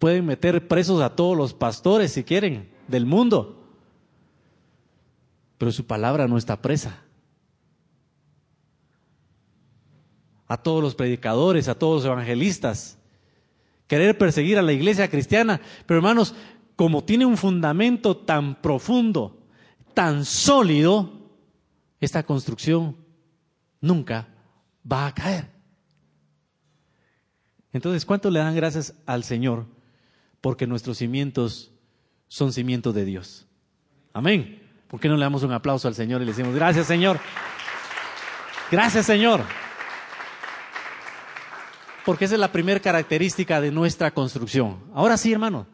Pueden 0.00 0.26
meter 0.26 0.66
presos 0.66 1.00
a 1.00 1.14
todos 1.14 1.36
los 1.36 1.54
pastores 1.54 2.10
si 2.10 2.24
quieren 2.24 2.68
del 2.88 3.06
mundo, 3.06 3.64
pero 5.56 5.70
su 5.70 5.86
palabra 5.86 6.26
no 6.26 6.36
está 6.36 6.60
presa. 6.60 7.04
A 10.48 10.56
todos 10.56 10.82
los 10.82 10.96
predicadores, 10.96 11.68
a 11.68 11.78
todos 11.78 12.02
los 12.02 12.12
evangelistas, 12.12 12.98
querer 13.86 14.18
perseguir 14.18 14.58
a 14.58 14.62
la 14.62 14.72
iglesia 14.72 15.08
cristiana, 15.08 15.60
pero 15.86 15.98
hermanos, 15.98 16.34
como 16.74 17.04
tiene 17.04 17.24
un 17.24 17.36
fundamento 17.36 18.16
tan 18.16 18.60
profundo, 18.60 19.43
tan 19.94 20.24
sólido, 20.24 21.12
esta 22.00 22.24
construcción 22.24 22.96
nunca 23.80 24.28
va 24.90 25.06
a 25.06 25.14
caer. 25.14 25.50
Entonces, 27.72 28.04
¿cuánto 28.04 28.30
le 28.30 28.38
dan 28.38 28.54
gracias 28.54 28.94
al 29.06 29.24
Señor? 29.24 29.66
Porque 30.40 30.66
nuestros 30.66 30.98
cimientos 30.98 31.72
son 32.28 32.52
cimientos 32.52 32.94
de 32.94 33.04
Dios. 33.04 33.46
Amén. 34.12 34.62
¿Por 34.88 35.00
qué 35.00 35.08
no 35.08 35.16
le 35.16 35.22
damos 35.22 35.42
un 35.42 35.52
aplauso 35.52 35.88
al 35.88 35.94
Señor 35.94 36.22
y 36.22 36.24
le 36.24 36.32
decimos, 36.32 36.54
gracias 36.54 36.86
Señor? 36.86 37.18
Gracias 38.70 39.06
Señor. 39.06 39.42
Porque 42.04 42.26
esa 42.26 42.34
es 42.34 42.40
la 42.40 42.52
primera 42.52 42.80
característica 42.80 43.60
de 43.60 43.72
nuestra 43.72 44.12
construcción. 44.12 44.78
Ahora 44.94 45.16
sí, 45.16 45.32
hermano, 45.32 45.66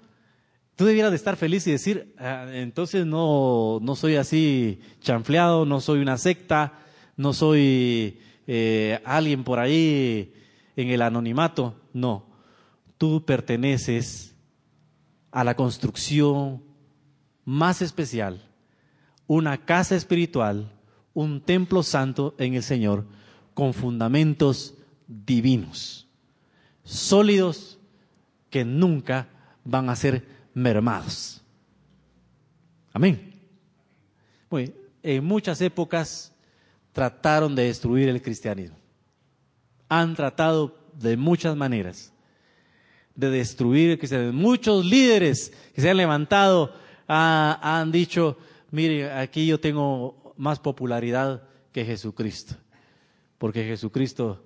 Tú 0.77 0.85
debieras 0.87 1.11
de 1.11 1.17
estar 1.17 1.37
feliz 1.37 1.67
y 1.67 1.73
decir, 1.73 2.15
ah, 2.19 2.47
entonces 2.53 3.05
no, 3.05 3.79
no 3.83 3.97
soy 3.97 4.17
así 4.17 4.81
chanfleado, 5.01 5.67
no 5.67 5.81
soy 5.81 6.01
una 6.01 6.17
secta, 6.17 6.79
no 7.17 7.33
soy 7.35 8.19
eh, 8.47 9.01
alguien 9.05 9.45
por 9.45 9.59
ahí 9.59 10.33
en 10.77 10.89
el 10.89 11.03
anonimato. 11.03 11.75
No, 11.93 12.27
tú 12.97 13.25
perteneces 13.25 14.35
a 15.31 15.45
la 15.45 15.55
construcción 15.55 16.63
más 17.45 17.83
especial, 17.83 18.43
una 19.27 19.65
casa 19.65 19.97
espiritual, 19.97 20.73
un 21.15 21.41
templo 21.41 21.83
santo 21.83 22.35
en 22.39 22.55
el 22.55 22.63
Señor 22.63 23.07
con 23.55 23.75
fundamentos 23.75 24.75
divinos, 25.07 26.09
sólidos 26.85 27.79
que 28.49 28.65
nunca 28.65 29.29
van 29.65 29.91
a 29.91 29.97
ser 29.97 30.25
mermados. 30.55 31.43
Amén. 32.93 33.33
Bueno, 34.49 34.73
en 35.03 35.25
muchas 35.25 35.61
épocas 35.61 36.33
trataron 36.93 37.55
de 37.55 37.65
destruir 37.65 38.09
el 38.09 38.21
cristianismo. 38.21 38.77
Han 39.89 40.15
tratado 40.15 40.77
de 40.95 41.17
muchas 41.17 41.57
maneras 41.57 42.13
de 43.15 43.31
destruir 43.31 43.91
el 43.91 43.99
cristianismo. 43.99 44.41
Muchos 44.41 44.85
líderes 44.85 45.53
que 45.75 45.81
se 45.81 45.91
han 45.91 45.97
levantado 45.97 46.75
han 47.07 47.91
dicho, 47.93 48.39
mire, 48.71 49.13
aquí 49.13 49.47
yo 49.47 49.61
tengo 49.61 50.35
más 50.37 50.59
popularidad 50.59 51.43
que 51.73 51.85
Jesucristo, 51.85 52.55
porque 53.39 53.65
Jesucristo 53.65 54.45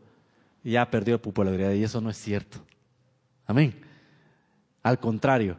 ya 0.62 0.90
perdió 0.90 1.21
popularidad 1.21 1.73
y 1.73 1.85
eso 1.85 2.01
no 2.01 2.11
es 2.11 2.17
cierto. 2.17 2.59
Amén. 3.47 3.75
Al 4.83 4.99
contrario, 4.99 5.57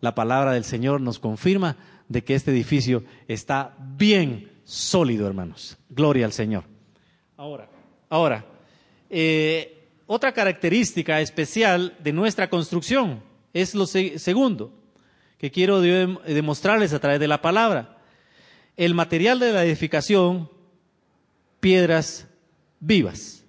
la 0.00 0.14
palabra 0.14 0.52
del 0.52 0.64
Señor 0.64 1.00
nos 1.00 1.18
confirma 1.18 1.76
de 2.08 2.24
que 2.24 2.34
este 2.34 2.50
edificio 2.50 3.04
está 3.28 3.76
bien 3.78 4.50
sólido, 4.64 5.26
hermanos. 5.26 5.78
Gloria 5.88 6.26
al 6.26 6.32
Señor. 6.32 6.64
Ahora, 7.36 7.68
ahora, 8.08 8.44
eh, 9.08 9.88
otra 10.06 10.32
característica 10.32 11.20
especial 11.20 11.96
de 12.00 12.12
nuestra 12.12 12.50
construcción 12.50 13.22
es 13.52 13.74
lo 13.74 13.86
segundo 13.86 14.72
que 15.38 15.50
quiero 15.50 15.80
demostrarles 15.80 16.92
a 16.92 16.98
través 16.98 17.18
de 17.18 17.28
la 17.28 17.40
palabra. 17.40 17.98
El 18.76 18.94
material 18.94 19.38
de 19.38 19.52
la 19.52 19.64
edificación, 19.64 20.50
piedras 21.60 22.26
vivas. 22.78 23.44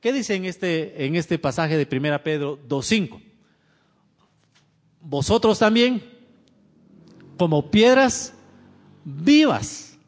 ¿Qué 0.00 0.12
dice 0.12 0.34
en 0.34 0.44
este, 0.46 1.04
en 1.04 1.14
este 1.14 1.38
pasaje 1.38 1.76
de 1.76 1.96
1 1.96 2.22
Pedro 2.22 2.58
2.5? 2.66 3.20
Vosotros 5.00 5.58
también, 5.58 6.02
como 7.36 7.70
piedras 7.70 8.34
vivas, 9.04 9.98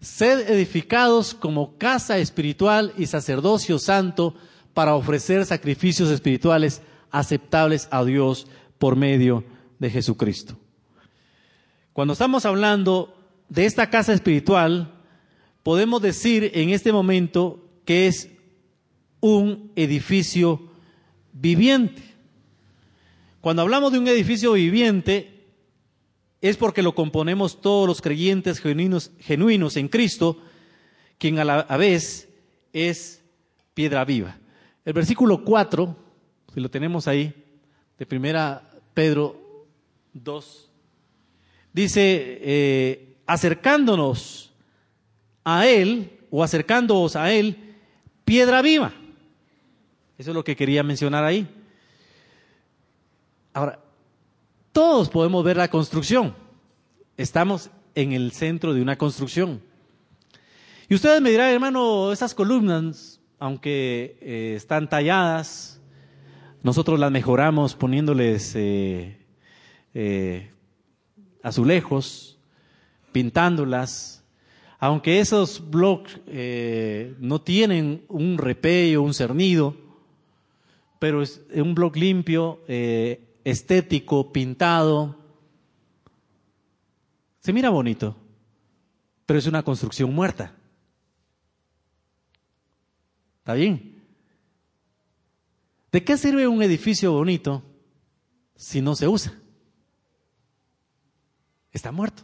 sed 0.00 0.50
edificados 0.50 1.34
como 1.34 1.76
casa 1.76 2.18
espiritual 2.18 2.94
y 2.96 3.06
sacerdocio 3.06 3.78
santo 3.78 4.34
para 4.72 4.94
ofrecer 4.94 5.44
sacrificios 5.44 6.10
espirituales 6.10 6.80
aceptables 7.10 7.88
a 7.90 8.04
Dios 8.04 8.46
por 8.78 8.96
medio 8.96 9.44
de 9.78 9.90
Jesucristo. 9.90 10.56
Cuando 11.92 12.12
estamos 12.14 12.46
hablando 12.46 13.14
de 13.48 13.66
esta 13.66 13.90
casa 13.90 14.12
espiritual, 14.12 14.94
podemos 15.62 16.00
decir 16.00 16.52
en 16.54 16.70
este 16.70 16.92
momento 16.92 17.68
que 17.84 18.06
es 18.06 18.30
un 19.20 19.72
edificio 19.76 20.70
viviente. 21.32 22.09
Cuando 23.40 23.62
hablamos 23.62 23.92
de 23.92 23.98
un 23.98 24.08
edificio 24.08 24.52
viviente, 24.52 25.40
es 26.40 26.56
porque 26.56 26.82
lo 26.82 26.94
componemos 26.94 27.60
todos 27.60 27.86
los 27.86 28.02
creyentes 28.02 28.60
genuinos, 28.60 29.12
genuinos 29.20 29.76
en 29.76 29.88
Cristo, 29.88 30.38
quien 31.18 31.38
a 31.38 31.44
la 31.44 31.62
vez 31.76 32.28
es 32.72 33.22
piedra 33.74 34.04
viva. 34.04 34.38
El 34.84 34.92
versículo 34.92 35.44
4, 35.44 35.96
si 36.54 36.60
lo 36.60 36.70
tenemos 36.70 37.08
ahí, 37.08 37.34
de 37.98 38.06
primera 38.06 38.62
Pedro 38.94 39.66
2, 40.14 40.70
dice, 41.72 42.38
eh, 42.42 43.16
acercándonos 43.26 44.52
a 45.44 45.66
Él, 45.66 46.18
o 46.30 46.42
acercándoos 46.42 47.16
a 47.16 47.32
Él, 47.32 47.56
piedra 48.24 48.62
viva. 48.62 48.92
Eso 50.18 50.30
es 50.30 50.34
lo 50.34 50.44
que 50.44 50.56
quería 50.56 50.82
mencionar 50.82 51.24
ahí. 51.24 51.46
Ahora, 53.52 53.80
todos 54.70 55.08
podemos 55.08 55.44
ver 55.44 55.56
la 55.56 55.68
construcción. 55.68 56.36
Estamos 57.16 57.70
en 57.96 58.12
el 58.12 58.30
centro 58.30 58.74
de 58.74 58.80
una 58.80 58.96
construcción. 58.96 59.60
Y 60.88 60.94
ustedes 60.94 61.20
me 61.20 61.30
dirán, 61.30 61.50
hermano, 61.50 62.12
esas 62.12 62.32
columnas, 62.32 63.20
aunque 63.40 64.16
eh, 64.20 64.54
están 64.56 64.88
talladas, 64.88 65.80
nosotros 66.62 67.00
las 67.00 67.10
mejoramos 67.10 67.74
poniéndoles 67.74 68.54
eh, 68.54 69.18
eh, 69.94 70.50
azulejos, 71.42 72.38
pintándolas. 73.10 74.24
Aunque 74.78 75.18
esos 75.18 75.70
bloques 75.70 76.20
no 77.18 77.40
tienen 77.42 78.04
un 78.08 78.38
repello, 78.38 79.02
un 79.02 79.12
cernido, 79.12 79.76
pero 80.98 81.20
es 81.20 81.42
un 81.54 81.74
blog 81.74 81.96
limpio, 81.96 82.60
estético, 83.44 84.32
pintado. 84.32 85.16
Se 87.40 87.52
mira 87.52 87.70
bonito, 87.70 88.16
pero 89.26 89.38
es 89.38 89.46
una 89.46 89.62
construcción 89.62 90.14
muerta. 90.14 90.54
¿Está 93.38 93.54
bien? 93.54 94.02
¿De 95.90 96.04
qué 96.04 96.16
sirve 96.16 96.46
un 96.46 96.62
edificio 96.62 97.12
bonito 97.12 97.62
si 98.54 98.80
no 98.80 98.94
se 98.94 99.08
usa? 99.08 99.34
Está 101.72 101.90
muerto. 101.90 102.22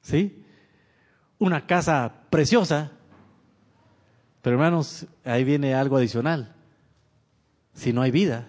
¿Sí? 0.00 0.44
Una 1.38 1.66
casa 1.66 2.26
preciosa, 2.30 2.92
pero 4.42 4.56
hermanos, 4.56 5.06
ahí 5.24 5.44
viene 5.44 5.74
algo 5.74 5.96
adicional. 5.96 6.54
Si 7.74 7.92
no 7.92 8.02
hay 8.02 8.10
vida, 8.10 8.48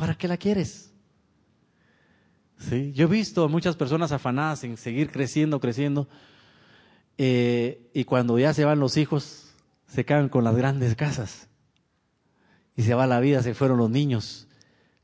¿para 0.00 0.14
qué 0.14 0.26
la 0.26 0.38
quieres? 0.38 0.90
¿Sí? 2.56 2.90
Yo 2.94 3.04
he 3.04 3.10
visto 3.10 3.44
a 3.44 3.48
muchas 3.48 3.76
personas 3.76 4.12
afanadas 4.12 4.64
en 4.64 4.78
seguir 4.78 5.10
creciendo, 5.10 5.60
creciendo, 5.60 6.08
eh, 7.18 7.90
y 7.92 8.04
cuando 8.04 8.38
ya 8.38 8.54
se 8.54 8.64
van 8.64 8.80
los 8.80 8.96
hijos, 8.96 9.52
se 9.86 10.06
caen 10.06 10.30
con 10.30 10.42
las 10.42 10.56
grandes 10.56 10.96
casas. 10.96 11.48
Y 12.74 12.82
se 12.82 12.94
va 12.94 13.06
la 13.06 13.20
vida, 13.20 13.42
se 13.42 13.52
fueron 13.52 13.76
los 13.76 13.90
niños, 13.90 14.48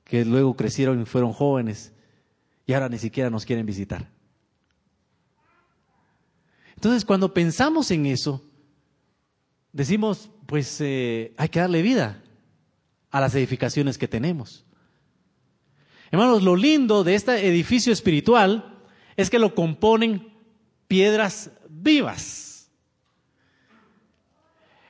que 0.02 0.24
luego 0.24 0.56
crecieron 0.56 1.02
y 1.02 1.04
fueron 1.04 1.34
jóvenes, 1.34 1.92
y 2.64 2.72
ahora 2.72 2.88
ni 2.88 2.98
siquiera 2.98 3.28
nos 3.28 3.44
quieren 3.44 3.66
visitar. 3.66 4.10
Entonces, 6.74 7.04
cuando 7.04 7.34
pensamos 7.34 7.90
en 7.90 8.06
eso, 8.06 8.42
decimos, 9.74 10.30
pues 10.46 10.80
eh, 10.80 11.34
hay 11.36 11.50
que 11.50 11.60
darle 11.60 11.82
vida 11.82 12.22
a 13.10 13.20
las 13.20 13.34
edificaciones 13.34 13.98
que 13.98 14.08
tenemos. 14.08 14.65
Hermanos, 16.10 16.42
lo 16.42 16.54
lindo 16.54 17.02
de 17.02 17.14
este 17.14 17.46
edificio 17.46 17.92
espiritual 17.92 18.76
es 19.16 19.28
que 19.30 19.38
lo 19.38 19.54
componen 19.54 20.32
piedras 20.86 21.50
vivas. 21.68 22.70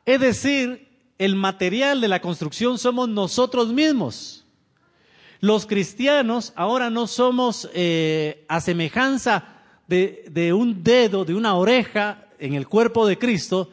Es 0.05 0.21
decir, 0.21 0.89
el 1.19 1.35
material 1.35 2.01
de 2.01 2.09
la 2.09 2.21
construcción 2.21 2.79
somos 2.79 3.09
nosotros 3.09 3.73
mismos. 3.73 4.45
Los 5.41 5.67
cristianos 5.67 6.53
ahora 6.55 6.91
no 6.91 7.07
somos 7.07 7.69
eh, 7.73 8.45
a 8.49 8.61
semejanza 8.61 9.63
de, 9.87 10.25
de 10.31 10.53
un 10.53 10.83
dedo, 10.83 11.25
de 11.25 11.35
una 11.35 11.55
oreja 11.55 12.27
en 12.39 12.55
el 12.55 12.69
cuerpo 12.69 13.07
de 13.07 13.19
Cristo. 13.19 13.71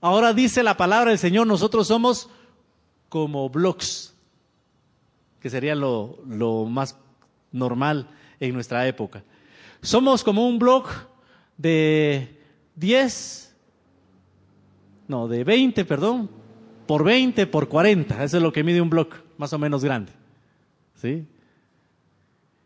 Ahora 0.00 0.32
dice 0.32 0.62
la 0.62 0.76
palabra 0.76 1.10
del 1.10 1.18
Señor, 1.18 1.46
nosotros 1.46 1.86
somos 1.86 2.28
como 3.08 3.48
blocks 3.48 4.14
que 5.40 5.50
sería 5.50 5.74
lo, 5.74 6.18
más 6.68 6.96
normal 7.52 8.08
en 8.38 8.54
nuestra 8.54 8.86
época. 8.86 9.22
Somos 9.82 10.22
como 10.22 10.46
un 10.46 10.58
blog 10.58 10.86
de 11.56 12.38
10, 12.76 13.56
no, 15.08 15.26
de 15.28 15.44
20, 15.44 15.84
perdón, 15.84 16.30
por 16.86 17.04
20, 17.04 17.46
por 17.46 17.68
40. 17.68 18.22
Eso 18.22 18.36
es 18.36 18.42
lo 18.42 18.52
que 18.52 18.62
mide 18.62 18.80
un 18.80 18.90
blog 18.90 19.08
más 19.38 19.52
o 19.52 19.58
menos 19.58 19.82
grande. 19.82 20.12
¿Sí? 21.00 21.26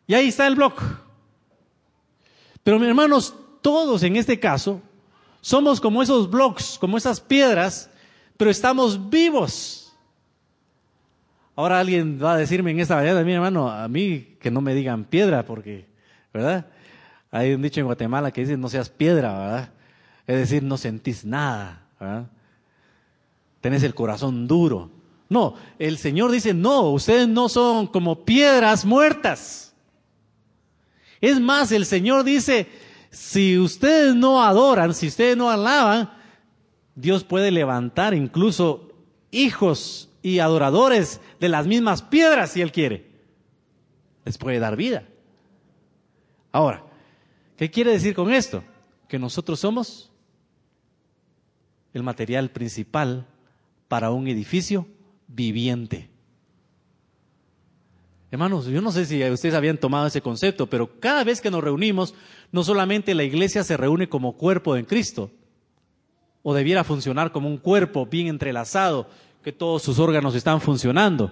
Y 0.06 0.14
ahí 0.14 0.28
está 0.28 0.46
el 0.46 0.56
blog. 0.56 0.74
Pero 2.62 2.78
mis 2.78 2.88
hermanos, 2.88 3.34
todos 3.62 4.02
en 4.02 4.16
este 4.16 4.40
caso, 4.40 4.80
somos 5.40 5.80
como 5.80 6.02
esos 6.02 6.30
blogs, 6.30 6.78
como 6.78 6.96
esas 6.96 7.20
piedras, 7.20 7.90
pero 8.36 8.50
estamos 8.50 9.10
vivos. 9.10 9.83
Ahora 11.56 11.78
alguien 11.78 12.18
va 12.22 12.34
a 12.34 12.36
decirme 12.36 12.72
en 12.72 12.80
esta 12.80 12.96
mañana, 12.96 13.22
mi 13.22 13.32
hermano, 13.32 13.70
a 13.70 13.86
mí 13.86 14.36
que 14.40 14.50
no 14.50 14.60
me 14.60 14.74
digan 14.74 15.04
piedra, 15.04 15.44
porque, 15.44 15.86
¿verdad? 16.32 16.66
Hay 17.30 17.54
un 17.54 17.62
dicho 17.62 17.80
en 17.80 17.86
Guatemala 17.86 18.32
que 18.32 18.40
dice 18.40 18.56
no 18.56 18.68
seas 18.68 18.88
piedra, 18.88 19.38
¿verdad? 19.38 19.70
Es 20.26 20.36
decir, 20.36 20.62
no 20.62 20.76
sentís 20.76 21.24
nada, 21.24 21.86
¿verdad? 22.00 22.26
Tenés 23.60 23.82
el 23.84 23.94
corazón 23.94 24.48
duro. 24.48 24.90
No, 25.28 25.54
el 25.78 25.98
Señor 25.98 26.30
dice, 26.30 26.54
no, 26.54 26.90
ustedes 26.90 27.28
no 27.28 27.48
son 27.48 27.86
como 27.86 28.24
piedras 28.24 28.84
muertas. 28.84 29.74
Es 31.20 31.40
más, 31.40 31.72
el 31.72 31.86
Señor 31.86 32.24
dice, 32.24 32.68
si 33.10 33.58
ustedes 33.58 34.14
no 34.14 34.42
adoran, 34.42 34.92
si 34.92 35.06
ustedes 35.06 35.36
no 35.36 35.50
alaban, 35.50 36.10
Dios 36.94 37.24
puede 37.24 37.50
levantar 37.50 38.12
incluso 38.12 38.92
hijos 39.30 40.10
y 40.24 40.40
adoradores 40.40 41.20
de 41.38 41.48
las 41.48 41.68
mismas 41.68 42.02
piedras 42.02 42.50
si 42.50 42.62
Él 42.62 42.72
quiere. 42.72 43.12
Les 44.24 44.36
puede 44.38 44.58
dar 44.58 44.74
vida. 44.74 45.06
Ahora, 46.50 46.82
¿Qué 47.56 47.70
quiere 47.70 47.92
decir 47.92 48.14
con 48.14 48.32
esto? 48.32 48.64
Que 49.08 49.18
nosotros 49.18 49.60
somos 49.60 50.10
el 51.92 52.02
material 52.02 52.50
principal 52.50 53.26
para 53.86 54.10
un 54.10 54.26
edificio 54.26 54.86
viviente. 55.28 56.10
Hermanos, 58.32 58.66
yo 58.66 58.80
no 58.80 58.90
sé 58.90 59.06
si 59.06 59.22
ustedes 59.22 59.54
habían 59.54 59.78
tomado 59.78 60.08
ese 60.08 60.20
concepto, 60.20 60.68
pero 60.68 60.98
cada 60.98 61.22
vez 61.22 61.40
que 61.40 61.52
nos 61.52 61.62
reunimos, 61.62 62.14
no 62.50 62.64
solamente 62.64 63.14
la 63.14 63.22
iglesia 63.22 63.62
se 63.62 63.76
reúne 63.76 64.08
como 64.08 64.36
cuerpo 64.36 64.76
en 64.76 64.84
Cristo, 64.84 65.30
o 66.42 66.52
debiera 66.52 66.82
funcionar 66.82 67.30
como 67.30 67.48
un 67.48 67.58
cuerpo 67.58 68.06
bien 68.06 68.26
entrelazado, 68.26 69.08
que 69.44 69.52
todos 69.52 69.82
sus 69.82 69.98
órganos 69.98 70.34
están 70.34 70.62
funcionando, 70.62 71.30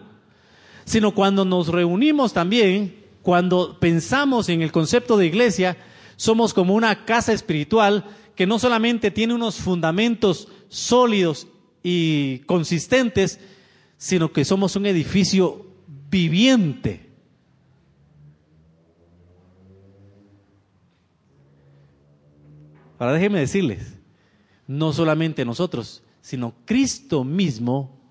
sino 0.85 1.15
cuando 1.15 1.47
nos 1.47 1.69
reunimos 1.69 2.35
también, 2.35 3.07
cuando 3.23 3.81
pensamos 3.81 4.51
en 4.51 4.61
el 4.61 4.71
concepto 4.71 5.17
de 5.17 5.27
iglesia, 5.27 5.79
somos 6.17 6.53
como 6.53 6.75
una 6.75 7.07
casa 7.07 7.33
espiritual 7.33 8.05
que 8.37 8.47
no 8.47 8.59
solamente 8.59 9.11
tiene 9.11 9.33
unos 9.33 9.57
fundamentos 9.57 10.49
sólidos 10.69 11.47
y 11.83 12.41
consistentes, 12.41 13.41
sino 13.97 14.31
que 14.31 14.45
somos 14.45 14.77
un 14.77 14.85
edificio 14.85 15.65
viviente. 16.11 17.09
Ahora 22.99 23.15
déjenme 23.15 23.41
decirles, 23.41 23.95
no 24.67 24.93
solamente 24.93 25.47
nosotros, 25.47 26.03
sino 26.21 26.55
Cristo 26.67 27.25
mismo 27.25 28.02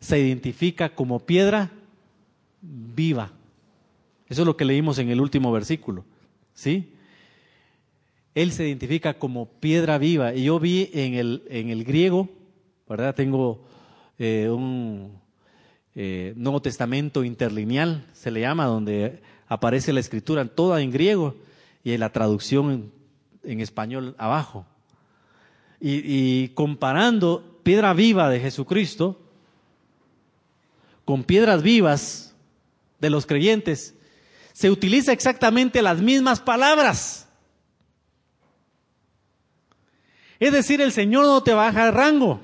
se 0.00 0.18
identifica 0.18 0.94
como 0.94 1.20
piedra 1.20 1.70
viva. 2.60 3.32
Eso 4.28 4.42
es 4.42 4.46
lo 4.46 4.56
que 4.56 4.64
leímos 4.64 4.98
en 4.98 5.08
el 5.10 5.20
último 5.20 5.50
versículo. 5.52 6.04
¿Sí? 6.52 6.92
Él 8.34 8.52
se 8.52 8.66
identifica 8.66 9.18
como 9.18 9.46
piedra 9.46 9.98
viva. 9.98 10.34
Y 10.34 10.44
yo 10.44 10.60
vi 10.60 10.90
en 10.92 11.14
el, 11.14 11.42
en 11.48 11.70
el 11.70 11.84
griego, 11.84 12.28
¿verdad? 12.88 13.14
Tengo 13.14 13.64
eh, 14.18 14.48
un 14.50 15.18
eh, 15.94 16.34
Nuevo 16.36 16.60
Testamento 16.62 17.24
interlineal, 17.24 18.04
se 18.12 18.30
le 18.30 18.40
llama, 18.40 18.66
donde 18.66 19.20
aparece 19.48 19.92
la 19.92 20.00
escritura 20.00 20.44
toda 20.44 20.82
en 20.82 20.90
griego 20.90 21.34
y 21.82 21.96
la 21.96 22.12
traducción 22.12 22.92
en, 23.42 23.60
español 23.60 24.14
abajo. 24.18 24.66
Y, 25.80 26.02
y 26.04 26.48
comparando 26.50 27.60
piedra 27.62 27.94
viva 27.94 28.28
de 28.28 28.40
Jesucristo 28.40 29.27
con 31.08 31.24
piedras 31.24 31.62
vivas 31.62 32.34
de 33.00 33.08
los 33.08 33.24
creyentes, 33.24 33.94
se 34.52 34.70
utiliza 34.70 35.10
exactamente 35.10 35.80
las 35.80 36.02
mismas 36.02 36.38
palabras. 36.38 37.26
Es 40.38 40.52
decir, 40.52 40.82
el 40.82 40.92
Señor 40.92 41.24
no 41.24 41.42
te 41.42 41.54
baja 41.54 41.86
de 41.86 41.90
rango. 41.92 42.42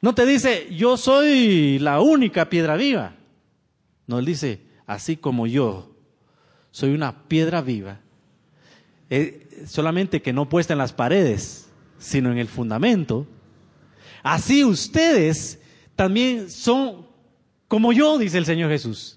No 0.00 0.12
te 0.12 0.26
dice, 0.26 0.74
yo 0.74 0.96
soy 0.96 1.78
la 1.78 2.00
única 2.00 2.50
piedra 2.50 2.74
viva. 2.74 3.14
No, 4.08 4.18
Él 4.18 4.24
dice, 4.24 4.62
así 4.84 5.16
como 5.16 5.46
yo 5.46 5.94
soy 6.72 6.90
una 6.94 7.28
piedra 7.28 7.60
viva, 7.60 8.00
eh, 9.08 9.66
solamente 9.68 10.20
que 10.20 10.32
no 10.32 10.48
puesta 10.48 10.72
en 10.72 10.78
las 10.78 10.92
paredes, 10.92 11.70
sino 11.96 12.32
en 12.32 12.38
el 12.38 12.48
fundamento, 12.48 13.24
así 14.24 14.64
ustedes 14.64 15.60
también 15.94 16.50
son 16.50 17.08
como 17.70 17.92
yo, 17.92 18.18
dice 18.18 18.36
el 18.36 18.44
Señor 18.44 18.68
Jesús, 18.68 19.16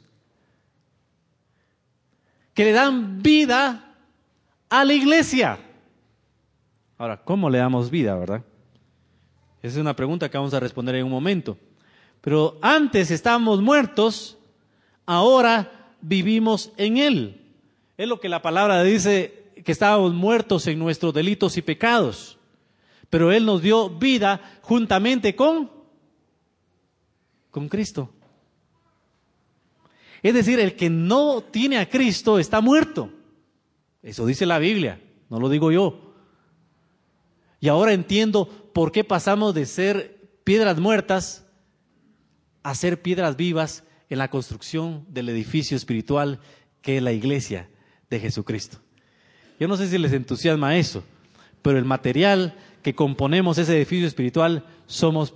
que 2.54 2.66
le 2.66 2.72
dan 2.72 3.24
vida 3.24 3.96
a 4.70 4.86
la 4.86 4.94
iglesia. 4.94 5.58
Ahora, 7.00 7.24
¿cómo 7.24 7.50
le 7.50 7.58
damos 7.58 7.90
vida, 7.90 8.14
verdad? 8.16 8.44
Esa 9.64 9.78
es 9.78 9.82
una 9.82 9.96
pregunta 9.96 10.30
que 10.30 10.38
vamos 10.38 10.54
a 10.54 10.60
responder 10.60 10.94
en 10.94 11.06
un 11.06 11.12
momento. 11.12 11.58
Pero 12.22 12.60
antes 12.62 13.10
estábamos 13.10 13.60
muertos, 13.60 14.38
ahora 15.08 15.96
vivimos 16.02 16.72
en 16.78 16.98
Él. 16.98 17.42
Es 17.98 18.08
lo 18.08 18.20
que 18.20 18.30
la 18.30 18.44
palabra 18.44 18.84
dice, 18.84 19.52
que 19.66 19.72
estábamos 19.72 20.14
muertos 20.14 20.68
en 20.68 20.78
nuestros 20.78 21.12
delitos 21.12 21.58
y 21.58 21.64
pecados. 21.64 22.38
Pero 23.10 23.32
Él 23.32 23.48
nos 23.48 23.64
dio 23.64 23.90
vida 23.90 24.60
juntamente 24.62 25.36
con, 25.36 25.72
con 27.50 27.68
Cristo. 27.68 28.12
Es 30.24 30.34
decir, 30.34 30.60
el 30.60 30.76
que 30.76 30.90
no 30.90 31.42
tiene 31.42 31.78
a 31.78 31.90
Cristo 31.90 32.40
está 32.40 32.62
muerto. 32.62 33.12
Eso 34.02 34.26
dice 34.26 34.46
la 34.46 34.58
Biblia, 34.58 35.02
no 35.30 35.40
lo 35.40 35.50
digo 35.50 35.72
yo. 35.72 36.14
Y 37.60 37.68
ahora 37.68 37.94
entiendo 37.94 38.48
por 38.74 38.92
qué 38.92 39.04
pasamos 39.04 39.54
de 39.54 39.66
ser 39.66 40.30
piedras 40.44 40.80
muertas 40.80 41.46
a 42.64 42.74
ser 42.76 43.02
piedras 43.02 43.36
vivas 43.36 43.84
en 44.10 44.18
la 44.18 44.30
construcción 44.30 45.06
del 45.10 45.30
edificio 45.30 45.76
espiritual 45.76 46.40
que 46.82 46.98
es 46.98 47.04
la 47.04 47.12
iglesia 47.12 47.70
de 48.10 48.20
Jesucristo. 48.20 48.80
Yo 49.60 49.68
no 49.68 49.78
sé 49.78 49.88
si 49.88 49.98
les 49.98 50.14
entusiasma 50.14 50.78
eso, 50.78 51.04
pero 51.62 51.78
el 51.78 51.86
material 51.86 52.56
que 52.82 52.96
componemos 52.96 53.58
ese 53.58 53.76
edificio 53.76 54.08
espiritual 54.08 54.66
somos 54.88 55.34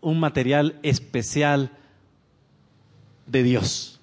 un 0.00 0.20
material 0.20 0.78
especial 0.82 1.70
de 3.26 3.42
Dios. 3.42 3.95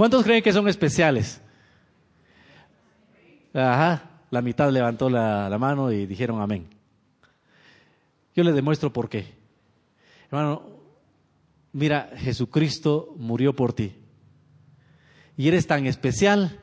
¿Cuántos 0.00 0.24
creen 0.24 0.42
que 0.42 0.50
son 0.50 0.66
especiales? 0.66 1.42
Ajá. 3.52 4.22
La 4.30 4.40
mitad 4.40 4.72
levantó 4.72 5.10
la, 5.10 5.54
mano 5.60 5.92
y 5.92 6.06
dijeron 6.06 6.40
amén. 6.40 6.66
Yo 8.34 8.42
les 8.42 8.54
demuestro 8.54 8.90
por 8.94 9.10
qué. 9.10 9.26
Hermano, 10.30 10.62
mira, 11.74 12.12
Jesucristo 12.16 13.14
murió 13.18 13.54
por 13.54 13.74
ti. 13.74 13.92
Y 15.36 15.48
eres 15.48 15.66
tan 15.66 15.86
especial 15.86 16.58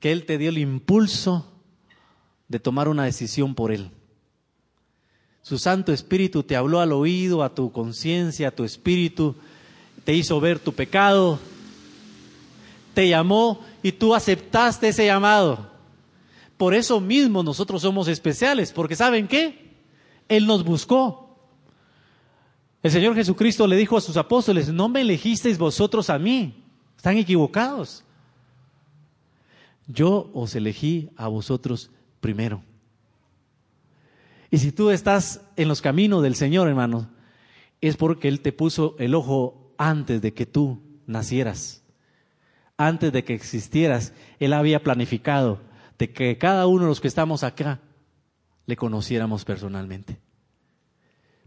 que 0.00 0.10
Él 0.10 0.26
te 0.26 0.36
dio 0.36 0.48
el 0.48 0.58
impulso 0.58 1.52
de 2.48 2.58
tomar 2.58 2.88
una 2.88 3.04
decisión 3.04 3.54
por 3.54 3.70
Él. 3.70 3.92
Su 5.42 5.58
Santo 5.58 5.92
Espíritu 5.92 6.42
te 6.42 6.56
habló 6.56 6.80
al 6.80 6.90
oído, 6.90 7.44
a 7.44 7.54
tu 7.54 7.70
conciencia, 7.70 8.48
a 8.48 8.50
tu 8.50 8.64
espíritu, 8.64 9.36
te 10.02 10.12
hizo 10.12 10.40
ver 10.40 10.58
tu 10.58 10.72
pecado, 10.72 11.38
te 12.94 13.08
llamó 13.08 13.60
y 13.82 13.92
tú 13.92 14.14
aceptaste 14.14 14.88
ese 14.88 15.06
llamado. 15.06 15.70
Por 16.56 16.74
eso 16.74 17.00
mismo 17.00 17.42
nosotros 17.42 17.82
somos 17.82 18.08
especiales, 18.08 18.72
porque 18.72 18.96
¿saben 18.96 19.28
qué? 19.28 19.74
Él 20.28 20.46
nos 20.46 20.64
buscó. 20.64 21.36
El 22.82 22.90
Señor 22.90 23.14
Jesucristo 23.14 23.66
le 23.66 23.76
dijo 23.76 23.96
a 23.96 24.00
sus 24.00 24.16
apóstoles, 24.16 24.68
no 24.68 24.88
me 24.88 25.00
elegisteis 25.00 25.58
vosotros 25.58 26.10
a 26.10 26.18
mí, 26.18 26.62
están 26.96 27.16
equivocados. 27.16 28.04
Yo 29.86 30.30
os 30.32 30.54
elegí 30.54 31.10
a 31.16 31.28
vosotros 31.28 31.90
primero. 32.20 32.62
Y 34.50 34.58
si 34.58 34.70
tú 34.70 34.90
estás 34.90 35.40
en 35.56 35.68
los 35.68 35.82
caminos 35.82 36.22
del 36.22 36.36
Señor, 36.36 36.68
hermano, 36.68 37.10
es 37.80 37.96
porque 37.96 38.28
Él 38.28 38.40
te 38.40 38.52
puso 38.52 38.96
el 38.98 39.14
ojo 39.14 39.72
antes 39.76 40.22
de 40.22 40.32
que 40.32 40.46
tú 40.46 40.80
nacieras, 41.06 41.83
antes 42.86 43.12
de 43.12 43.24
que 43.24 43.34
existieras. 43.34 44.12
Él 44.38 44.52
había 44.52 44.82
planificado 44.82 45.60
de 45.98 46.12
que 46.12 46.38
cada 46.38 46.66
uno 46.66 46.82
de 46.82 46.88
los 46.88 47.00
que 47.00 47.08
estamos 47.08 47.42
acá 47.42 47.80
le 48.66 48.76
conociéramos 48.76 49.44
personalmente. 49.44 50.18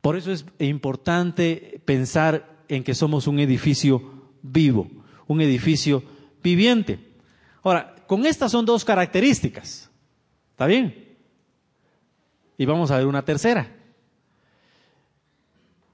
Por 0.01 0.15
eso 0.15 0.31
es 0.31 0.45
importante 0.59 1.81
pensar 1.85 2.63
en 2.67 2.83
que 2.83 2.93
somos 2.95 3.27
un 3.27 3.39
edificio 3.39 4.31
vivo, 4.41 4.87
un 5.27 5.41
edificio 5.41 6.03
viviente. 6.43 6.99
Ahora, 7.63 7.95
con 8.07 8.25
estas 8.25 8.51
son 8.51 8.65
dos 8.65 8.85
características. 8.85 9.89
¿Está 10.51 10.65
bien? 10.65 11.17
Y 12.57 12.65
vamos 12.65 12.89
a 12.89 12.97
ver 12.97 13.05
una 13.05 13.25
tercera, 13.25 13.75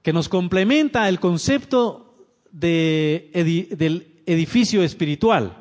que 0.02 0.12
nos 0.12 0.28
complementa 0.28 1.08
el 1.08 1.20
concepto 1.20 2.14
de 2.50 3.30
del 3.76 4.13
edificio 4.26 4.82
espiritual 4.82 5.56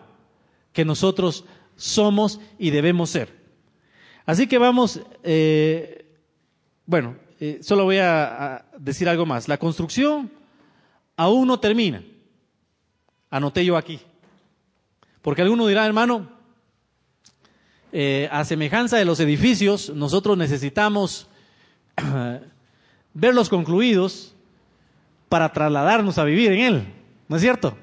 que 0.72 0.86
nosotros 0.86 1.46
somos 1.76 2.40
y 2.58 2.72
debemos 2.72 3.10
ser. 3.10 3.44
Así 4.26 4.48
que 4.48 4.58
vamos, 4.58 5.02
eh, 5.24 6.06
bueno, 6.86 7.16
eh, 7.40 7.60
solo 7.62 7.84
voy 7.84 7.98
a, 7.98 8.66
decir 8.78 9.08
algo 9.10 9.26
más. 9.26 9.48
La 9.48 9.58
construcción 9.58 10.32
aún 11.18 11.48
no 11.48 11.60
termina. 11.60 12.04
Anoté 13.30 13.66
yo 13.66 13.78
aquí. 13.78 14.00
Porque 15.22 15.42
alguno 15.42 15.68
dirá, 15.68 15.86
hermano, 15.86 16.30
eh, 17.92 18.28
a 18.32 18.44
semejanza 18.46 18.98
de 18.98 19.06
los 19.06 19.20
edificios, 19.20 19.90
nosotros 19.90 20.38
necesitamos 20.38 21.28
verlos 23.14 23.50
concluidos 23.50 24.36
para 25.30 25.52
trasladarnos 25.52 26.18
a 26.18 26.24
vivir 26.24 26.52
en 26.52 26.60
él. 26.60 26.94
¿No 27.28 27.36
es 27.36 27.42
cierto? 27.42 27.78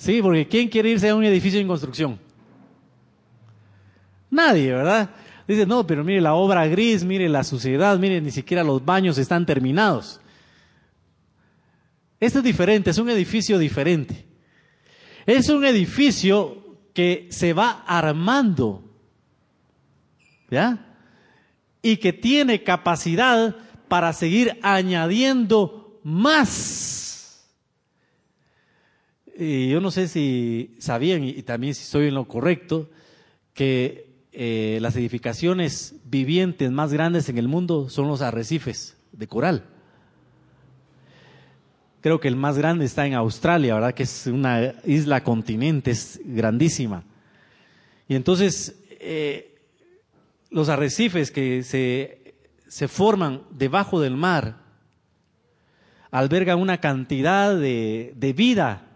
Sí, 0.00 0.22
porque 0.22 0.48
¿quién 0.48 0.70
quiere 0.70 0.88
irse 0.88 1.10
a 1.10 1.14
un 1.14 1.24
edificio 1.24 1.60
en 1.60 1.68
construcción? 1.68 2.18
Nadie, 4.30 4.72
¿verdad? 4.72 5.10
Dice, 5.46 5.66
no, 5.66 5.86
pero 5.86 6.02
mire 6.02 6.22
la 6.22 6.32
obra 6.32 6.66
gris, 6.68 7.04
mire 7.04 7.28
la 7.28 7.44
suciedad, 7.44 7.98
mire, 7.98 8.18
ni 8.22 8.30
siquiera 8.30 8.64
los 8.64 8.82
baños 8.82 9.18
están 9.18 9.44
terminados. 9.44 10.18
Este 12.18 12.38
es 12.38 12.44
diferente, 12.44 12.88
es 12.88 12.96
un 12.96 13.10
edificio 13.10 13.58
diferente. 13.58 14.24
Es 15.26 15.50
un 15.50 15.66
edificio 15.66 16.78
que 16.94 17.28
se 17.30 17.52
va 17.52 17.84
armando, 17.86 18.82
¿ya? 20.50 20.96
Y 21.82 21.98
que 21.98 22.14
tiene 22.14 22.62
capacidad 22.62 23.54
para 23.86 24.14
seguir 24.14 24.58
añadiendo 24.62 26.00
más. 26.04 27.09
Y 29.38 29.68
yo 29.68 29.80
no 29.80 29.90
sé 29.90 30.08
si 30.08 30.74
sabían, 30.78 31.24
y 31.24 31.42
también 31.42 31.74
si 31.74 31.82
estoy 31.82 32.08
en 32.08 32.14
lo 32.14 32.26
correcto, 32.26 32.90
que 33.54 34.10
eh, 34.32 34.78
las 34.80 34.96
edificaciones 34.96 35.96
vivientes 36.04 36.70
más 36.70 36.92
grandes 36.92 37.28
en 37.28 37.38
el 37.38 37.48
mundo 37.48 37.88
son 37.90 38.08
los 38.08 38.22
arrecifes 38.22 38.96
de 39.12 39.26
coral. 39.26 39.64
Creo 42.00 42.20
que 42.20 42.28
el 42.28 42.36
más 42.36 42.56
grande 42.56 42.84
está 42.84 43.06
en 43.06 43.14
Australia, 43.14 43.74
¿verdad? 43.74 43.92
Que 43.92 44.04
es 44.04 44.26
una 44.26 44.74
isla 44.84 45.22
continente, 45.24 45.90
es 45.90 46.20
grandísima. 46.24 47.04
Y 48.08 48.14
entonces, 48.14 48.80
eh, 49.00 49.58
los 50.50 50.68
arrecifes 50.68 51.30
que 51.30 51.62
se, 51.62 52.34
se 52.68 52.88
forman 52.88 53.42
debajo 53.50 54.00
del 54.00 54.16
mar 54.16 54.58
albergan 56.10 56.58
una 56.58 56.78
cantidad 56.78 57.54
de, 57.54 58.12
de 58.16 58.32
vida 58.32 58.89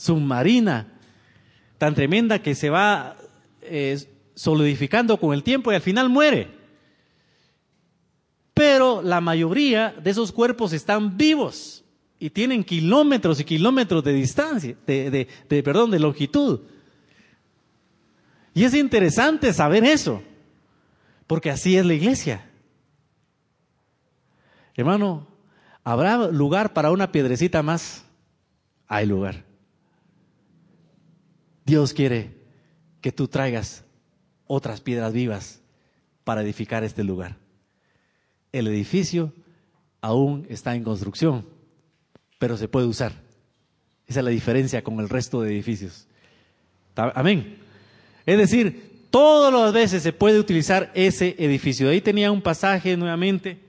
submarina 0.00 0.86
tan 1.76 1.94
tremenda 1.94 2.40
que 2.40 2.54
se 2.54 2.70
va 2.70 3.16
solidificando 4.34 5.18
con 5.18 5.34
el 5.34 5.42
tiempo 5.42 5.70
y 5.70 5.74
al 5.74 5.82
final 5.82 6.08
muere. 6.08 6.48
Pero 8.54 9.02
la 9.02 9.20
mayoría 9.20 9.94
de 10.02 10.10
esos 10.10 10.32
cuerpos 10.32 10.72
están 10.72 11.18
vivos 11.18 11.84
y 12.18 12.30
tienen 12.30 12.64
kilómetros 12.64 13.40
y 13.40 13.44
kilómetros 13.44 14.02
de 14.02 14.14
distancia, 14.14 14.74
de, 14.86 15.28
de, 15.48 15.62
perdón, 15.62 15.90
de 15.90 15.98
longitud. 15.98 16.60
Y 18.54 18.64
es 18.64 18.72
interesante 18.74 19.52
saber 19.52 19.84
eso, 19.84 20.22
porque 21.26 21.50
así 21.50 21.76
es 21.76 21.84
la 21.84 21.94
iglesia. 21.94 22.50
Hermano, 24.74 25.26
¿habrá 25.84 26.16
lugar 26.28 26.72
para 26.72 26.90
una 26.90 27.12
piedrecita 27.12 27.62
más? 27.62 28.04
Hay 28.88 29.04
lugar. 29.06 29.49
Dios 31.70 31.94
quiere 31.94 32.32
que 33.00 33.12
tú 33.12 33.28
traigas 33.28 33.84
otras 34.48 34.80
piedras 34.80 35.12
vivas 35.12 35.60
para 36.24 36.42
edificar 36.42 36.82
este 36.82 37.04
lugar. 37.04 37.36
El 38.50 38.66
edificio 38.66 39.32
aún 40.00 40.46
está 40.48 40.74
en 40.74 40.82
construcción, 40.82 41.46
pero 42.40 42.56
se 42.56 42.66
puede 42.66 42.88
usar. 42.88 43.12
Esa 44.08 44.18
es 44.18 44.24
la 44.24 44.32
diferencia 44.32 44.82
con 44.82 44.98
el 44.98 45.08
resto 45.08 45.42
de 45.42 45.52
edificios. 45.52 46.08
Amén. 46.96 47.58
Es 48.26 48.36
decir, 48.36 49.06
todas 49.12 49.54
las 49.54 49.72
veces 49.72 50.02
se 50.02 50.12
puede 50.12 50.40
utilizar 50.40 50.90
ese 50.92 51.36
edificio. 51.38 51.88
ahí 51.88 52.00
tenía 52.00 52.32
un 52.32 52.42
pasaje 52.42 52.96
nuevamente 52.96 53.60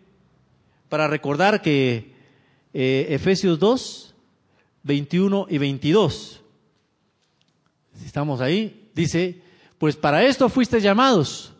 para 0.89 1.07
recordar 1.07 1.61
que 1.61 2.15
eh, 2.73 3.05
Efesios 3.09 3.59
2, 3.59 4.15
21 4.81 5.45
y 5.51 5.57
22. 5.59 6.40
Estamos 8.05 8.41
ahí, 8.41 8.89
dice, 8.93 9.41
pues 9.77 9.95
para 9.95 10.23
esto 10.23 10.49
fuiste 10.49 10.81
llamados, 10.81 11.53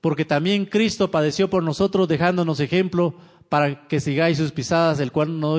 porque 0.00 0.24
también 0.24 0.66
Cristo 0.66 1.10
padeció 1.10 1.48
por 1.48 1.62
nosotros 1.62 2.08
dejándonos 2.08 2.60
ejemplo 2.60 3.14
para 3.48 3.86
que 3.88 4.00
sigáis 4.00 4.38
sus 4.38 4.52
pisadas, 4.52 5.00
el 5.00 5.12
cual 5.12 5.40
no, 5.40 5.56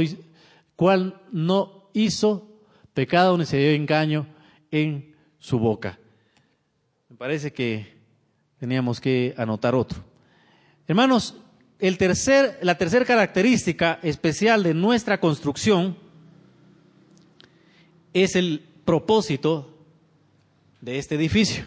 cual 0.76 1.22
no 1.32 1.90
hizo 1.94 2.60
pecado 2.94 3.38
ni 3.38 3.46
se 3.46 3.58
dio 3.58 3.72
engaño 3.72 4.28
en 4.72 5.16
su 5.40 5.60
boca. 5.60 6.00
Me 7.10 7.16
parece 7.16 7.54
que 7.54 7.96
teníamos 8.60 9.00
que 9.00 9.34
anotar 9.38 9.76
otro. 9.76 10.04
Hermanos, 10.88 11.36
el 11.80 11.98
tercer, 11.98 12.60
la 12.62 12.78
tercera 12.78 13.06
característica 13.06 14.00
especial 14.04 14.64
de 14.64 14.74
nuestra 14.74 15.20
construcción 15.20 15.98
es 18.14 18.36
el 18.36 18.66
propósito 18.86 19.75
de 20.86 21.00
este 21.00 21.15
edificio. 21.15 21.65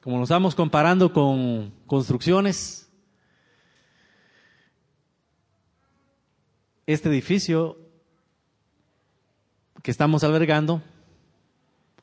Como 0.00 0.18
nos 0.18 0.28
estamos 0.28 0.54
comparando 0.54 1.12
con 1.12 1.72
construcciones, 1.84 2.88
este 6.86 7.08
edificio 7.08 7.76
que 9.82 9.90
estamos 9.90 10.22
albergando 10.22 10.80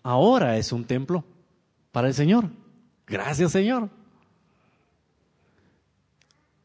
ahora 0.04 0.58
es 0.58 0.74
un 0.74 0.84
templo 0.84 1.24
para 1.93 2.10
el 2.10 2.13
Señor. 2.13 2.50
Gracias 3.08 3.54
Señor. 3.54 3.89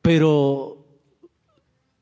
Pero 0.02 0.85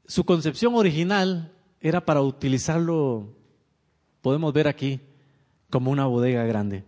su 0.06 0.24
concepción 0.24 0.76
original 0.76 1.52
era 1.78 2.06
para 2.06 2.22
utilizarlo, 2.22 3.34
podemos 4.22 4.54
ver 4.54 4.66
aquí, 4.66 4.98
como 5.70 5.90
una 5.90 6.06
bodega 6.06 6.44
grande. 6.44 6.84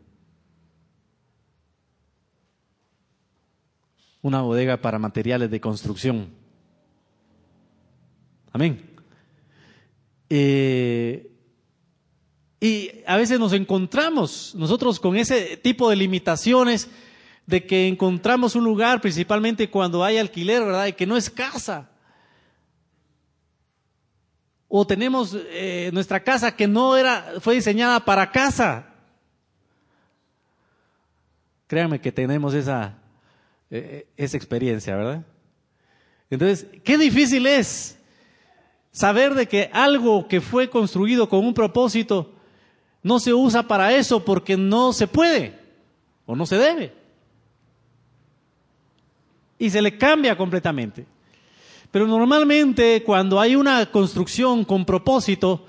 Una 4.23 4.43
bodega 4.43 4.81
para 4.81 4.99
materiales 4.99 5.51
de 5.51 5.61
construcción. 5.61 6.31
Amén. 8.53 8.83
Eh, 10.31 11.31
y 12.61 12.91
a 13.07 13.17
veces 13.17 13.39
nos 13.39 13.53
encontramos 13.53 14.55
nosotros 14.57 14.99
con 14.99 15.17
ese 15.17 15.57
tipo 15.57 15.89
de 15.89 15.97
limitaciones 15.97 16.89
de 17.47 17.65
que 17.65 17.87
encontramos 17.87 18.57
un 18.57 18.65
lugar, 18.65 19.01
principalmente 19.01 19.71
cuando 19.71 20.05
hay 20.05 20.19
alquiler, 20.19 20.65
¿verdad? 20.65 20.87
Y 20.87 20.93
que 20.93 21.07
no 21.07 21.17
es 21.17 21.31
casa. 21.31 21.91
O 24.69 24.87
tenemos 24.87 25.37
eh, 25.51 25.91
nuestra 25.93 26.23
casa 26.23 26.55
que 26.55 26.69
no 26.69 26.97
era, 26.97 27.35
fue 27.41 27.55
diseñada 27.55 28.01
para 28.01 28.31
casa. 28.31 28.87
Créanme 31.67 32.01
que 32.01 32.13
tenemos 32.13 32.55
esa, 32.55 32.99
eh, 33.71 34.07
esa 34.17 34.37
experiencia, 34.37 34.95
¿verdad? 34.97 35.25
Entonces, 36.31 36.67
qué 36.85 36.99
difícil 36.99 37.47
es 37.47 37.99
saber 38.91 39.35
de 39.35 39.47
que 39.47 39.71
algo 39.73 40.29
que 40.29 40.41
fue 40.41 40.69
construido 40.69 41.29
con 41.29 41.45
un 41.45 41.55
propósito 41.55 42.35
no 43.03 43.19
se 43.21 43.33
usa 43.33 43.63
para 43.63 43.95
eso 43.95 44.25
porque 44.25 44.57
no 44.57 44.93
se 44.93 45.07
puede 45.07 45.59
o 46.27 46.37
no 46.37 46.47
se 46.47 46.59
debe. 46.59 46.93
Y 49.59 49.71
se 49.71 49.81
le 49.83 49.97
cambia 49.97 50.37
completamente. 50.37 51.07
Pero 51.91 52.07
normalmente 52.07 53.03
cuando 53.05 53.41
hay 53.41 53.57
una 53.57 53.91
construcción 53.91 54.65
con 54.65 54.85
propósito, 54.85 55.65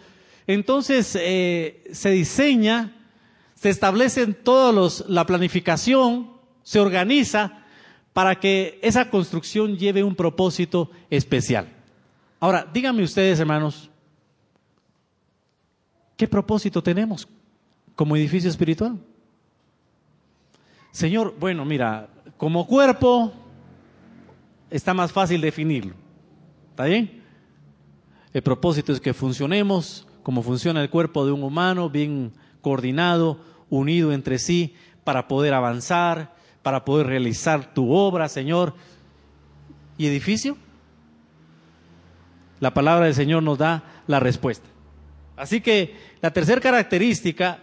entonces 0.47 1.17
eh, 1.19 1.83
se 1.91 2.09
diseña, 2.11 2.93
se 3.55 3.69
establece 3.69 4.25
todos 4.27 4.73
los, 4.73 5.09
la 5.09 5.25
planificación, 5.25 6.31
se 6.63 6.79
organiza 6.79 7.63
para 8.13 8.39
que 8.39 8.79
esa 8.81 9.09
construcción 9.09 9.77
lleve 9.77 10.03
un 10.03 10.15
propósito 10.15 10.91
especial. 11.09 11.67
Ahora, 12.39 12.67
díganme 12.71 13.03
ustedes, 13.03 13.39
hermanos, 13.39 13.89
¿qué 16.17 16.27
propósito 16.27 16.81
tenemos 16.81 17.27
como 17.95 18.15
edificio 18.15 18.49
espiritual? 18.49 18.97
Señor, 20.91 21.35
bueno, 21.39 21.65
mira, 21.65 22.09
como 22.37 22.65
cuerpo 22.65 23.31
está 24.69 24.93
más 24.93 25.11
fácil 25.11 25.41
definirlo. 25.41 25.93
¿Está 26.79 26.87
bien? 26.87 27.21
El 28.31 28.41
propósito 28.41 28.93
es 28.93 29.01
que 29.01 29.13
funcionemos 29.13 30.07
como 30.23 30.41
funciona 30.41 30.81
el 30.81 30.89
cuerpo 30.89 31.25
de 31.25 31.33
un 31.33 31.43
humano, 31.43 31.89
bien 31.89 32.31
coordinado, 32.61 33.41
unido 33.69 34.13
entre 34.13 34.39
sí, 34.39 34.75
para 35.03 35.27
poder 35.27 35.53
avanzar, 35.53 36.33
para 36.63 36.85
poder 36.85 37.07
realizar 37.07 37.73
tu 37.73 37.91
obra, 37.91 38.29
Señor. 38.29 38.75
¿Y 39.97 40.07
edificio? 40.07 40.55
La 42.61 42.73
palabra 42.73 43.07
del 43.07 43.13
Señor 43.15 43.43
nos 43.43 43.57
da 43.57 44.01
la 44.07 44.21
respuesta. 44.21 44.69
Así 45.35 45.59
que 45.59 45.97
la 46.21 46.31
tercera 46.31 46.61
característica 46.61 47.59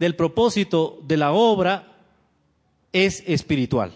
del 0.00 0.16
propósito 0.16 0.98
de 1.06 1.16
la 1.16 1.30
obra 1.30 1.96
es 2.92 3.22
espiritual. 3.24 3.92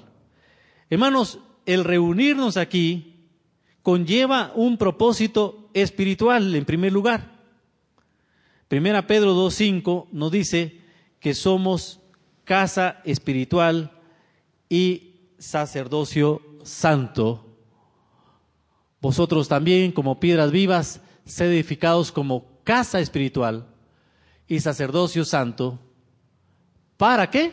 Hermanos, 0.89 1.41
el 1.67 1.83
reunirnos 1.83 2.57
aquí 2.57 3.18
conlleva 3.83 4.53
un 4.55 4.77
propósito 4.77 5.71
espiritual 5.75 6.55
en 6.55 6.65
primer 6.65 6.93
lugar. 6.93 7.39
Primera 8.69 9.07
Pedro 9.07 9.35
2.5 9.35 10.09
nos 10.13 10.31
dice 10.31 10.81
que 11.21 11.35
somos 11.35 12.01
casa 12.45 13.01
espiritual 13.05 13.93
y 14.69 15.33
sacerdocio 15.39 16.43
santo. 16.63 17.47
Vosotros 19.01 19.49
también, 19.49 19.93
como 19.93 20.21
piedras 20.21 20.51
vivas, 20.51 21.01
sed 21.25 21.51
edificados 21.53 22.11
como 22.11 22.47
casa 22.65 23.01
espiritual 23.01 23.67
y 24.47 24.61
sacerdocio 24.61 25.25
santo. 25.25 25.79
¿Para 26.97 27.31
qué? 27.31 27.53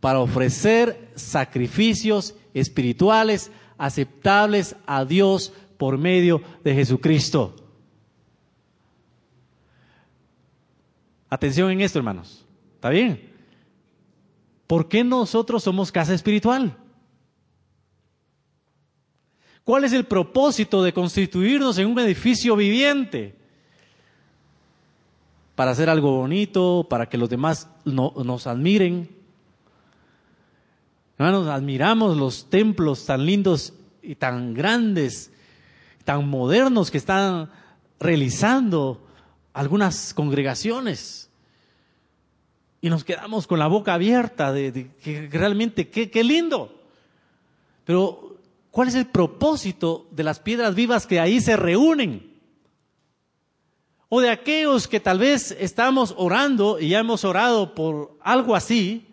Para 0.00 0.20
ofrecer 0.20 1.10
sacrificios 1.16 2.34
espirituales 2.54 3.50
aceptables 3.78 4.76
a 4.86 5.04
Dios 5.04 5.52
por 5.78 5.98
medio 5.98 6.42
de 6.62 6.74
Jesucristo. 6.74 7.56
Atención 11.28 11.70
en 11.70 11.80
esto, 11.80 11.98
hermanos. 11.98 12.44
¿Está 12.74 12.90
bien? 12.90 13.32
¿Por 14.66 14.88
qué 14.88 15.02
nosotros 15.02 15.62
somos 15.62 15.90
casa 15.90 16.14
espiritual? 16.14 16.76
¿Cuál 19.64 19.84
es 19.84 19.92
el 19.92 20.04
propósito 20.04 20.82
de 20.82 20.92
constituirnos 20.92 21.78
en 21.78 21.88
un 21.88 21.98
edificio 22.00 22.56
viviente? 22.56 23.36
Para 25.54 25.70
hacer 25.70 25.88
algo 25.88 26.16
bonito, 26.16 26.86
para 26.88 27.08
que 27.08 27.18
los 27.18 27.30
demás 27.30 27.68
nos 27.84 28.46
admiren. 28.46 29.21
Hermanos, 31.22 31.46
admiramos 31.46 32.16
los 32.16 32.50
templos 32.50 33.06
tan 33.06 33.24
lindos 33.24 33.74
y 34.02 34.16
tan 34.16 34.54
grandes, 34.54 35.30
tan 36.04 36.28
modernos 36.28 36.90
que 36.90 36.98
están 36.98 37.48
realizando 38.00 39.06
algunas 39.52 40.14
congregaciones. 40.14 41.30
Y 42.80 42.90
nos 42.90 43.04
quedamos 43.04 43.46
con 43.46 43.60
la 43.60 43.68
boca 43.68 43.94
abierta 43.94 44.52
de, 44.52 44.90
que 45.00 45.28
realmente 45.30 45.88
qué, 45.90 46.10
qué 46.10 46.24
lindo. 46.24 46.82
Pero, 47.84 48.38
¿cuál 48.72 48.88
es 48.88 48.96
el 48.96 49.06
propósito 49.06 50.08
de 50.10 50.24
las 50.24 50.40
piedras 50.40 50.74
vivas 50.74 51.06
que 51.06 51.20
ahí 51.20 51.40
se 51.40 51.56
reúnen? 51.56 52.32
O 54.08 54.20
de 54.20 54.30
aquellos 54.30 54.88
que 54.88 54.98
tal 54.98 55.20
vez 55.20 55.56
estamos 55.60 56.14
orando 56.16 56.80
y 56.80 56.88
ya 56.88 56.98
hemos 56.98 57.24
orado 57.24 57.76
por 57.76 58.18
algo 58.22 58.56
así, 58.56 59.06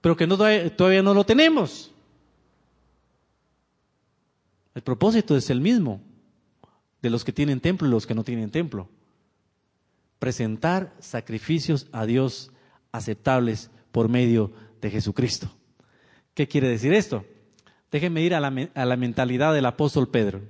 pero 0.00 0.16
que 0.16 0.26
no, 0.26 0.36
todavía 0.36 1.02
no 1.02 1.14
lo 1.14 1.24
tenemos. 1.24 1.92
El 4.74 4.82
propósito 4.82 5.36
es 5.36 5.50
el 5.50 5.60
mismo 5.60 6.00
de 7.02 7.10
los 7.10 7.24
que 7.24 7.32
tienen 7.32 7.60
templo 7.60 7.88
y 7.88 7.90
los 7.90 8.06
que 8.06 8.14
no 8.14 8.24
tienen 8.24 8.50
templo 8.50 8.88
presentar 10.20 10.92
sacrificios 11.00 11.88
a 11.90 12.06
Dios 12.06 12.52
aceptables 12.92 13.70
por 13.90 14.08
medio 14.08 14.52
de 14.80 14.90
Jesucristo. 14.90 15.50
¿Qué 16.34 16.46
quiere 16.46 16.68
decir 16.68 16.92
esto? 16.92 17.24
Déjenme 17.90 18.22
ir 18.22 18.34
a 18.34 18.40
la, 18.40 18.70
a 18.74 18.84
la 18.84 18.96
mentalidad 18.96 19.52
del 19.54 19.66
apóstol 19.66 20.08
Pedro. 20.08 20.42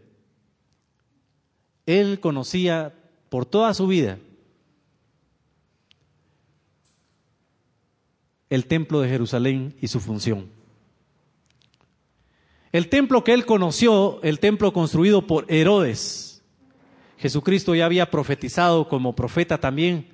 Él 1.87 2.21
conocía 2.21 2.93
por 3.31 3.47
toda 3.47 3.73
su 3.73 3.87
vida 3.87 4.19
el 8.51 8.67
templo 8.67 9.01
de 9.01 9.09
Jerusalén 9.09 9.75
y 9.81 9.89
su 9.89 10.01
función. 10.01 10.49
El 12.73 12.89
templo 12.89 13.25
que 13.25 13.33
él 13.33 13.47
conoció, 13.47 14.21
el 14.23 14.39
templo 14.39 14.73
construido 14.73 15.27
por 15.27 15.47
Herodes, 15.49 16.43
Jesucristo 17.19 17.75
ya 17.75 17.87
había 17.87 18.11
profetizado 18.11 18.89
como 18.89 19.15
profeta 19.15 19.59
también 19.59 20.09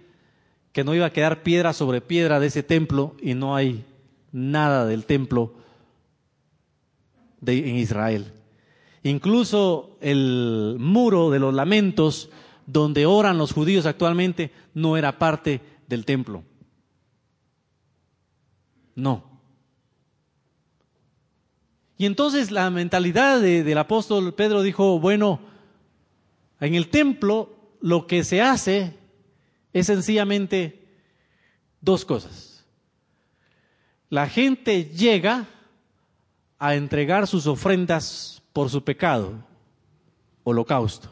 que 0.73 0.85
no 0.85 0.95
iba 0.95 1.07
a 1.07 1.13
quedar 1.13 1.43
piedra 1.43 1.73
sobre 1.73 2.01
piedra 2.01 2.41
de 2.41 2.49
ese 2.49 2.63
templo 2.63 3.15
y 3.23 3.35
no 3.35 3.57
hay 3.57 3.85
nada 4.33 4.87
del 4.87 5.05
templo 5.05 5.55
de, 7.41 7.71
en 7.71 7.77
Israel. 7.77 8.33
Incluso 9.03 9.97
el 10.01 10.77
muro 10.79 11.31
de 11.31 11.39
los 11.39 11.55
lamentos 11.55 12.29
donde 12.67 13.07
oran 13.07 13.39
los 13.39 13.53
judíos 13.53 13.87
actualmente 13.87 14.51
no 14.75 14.97
era 14.97 15.19
parte 15.19 15.61
del 15.87 16.05
templo. 16.05 16.43
No. 18.97 19.23
Y 21.99 22.07
entonces 22.07 22.51
la 22.51 22.69
mentalidad 22.71 23.41
del 23.41 23.79
apóstol 23.79 24.35
Pedro 24.35 24.63
dijo, 24.63 24.99
bueno, 24.99 25.41
en 26.61 26.75
el 26.75 26.89
templo 26.89 27.55
lo 27.81 28.07
que 28.07 28.25
se 28.25 28.43
hace 28.43 28.95
es 29.73 29.87
sencillamente 29.87 30.89
dos 31.81 32.05
cosas. 32.05 32.65
La 34.09 34.29
gente 34.29 34.85
llega 34.85 35.47
a 36.59 36.75
entregar 36.75 37.27
sus 37.27 37.47
ofrendas 37.47 38.43
por 38.53 38.71
su 38.71 38.83
pecado, 38.85 39.45
holocausto 40.45 41.11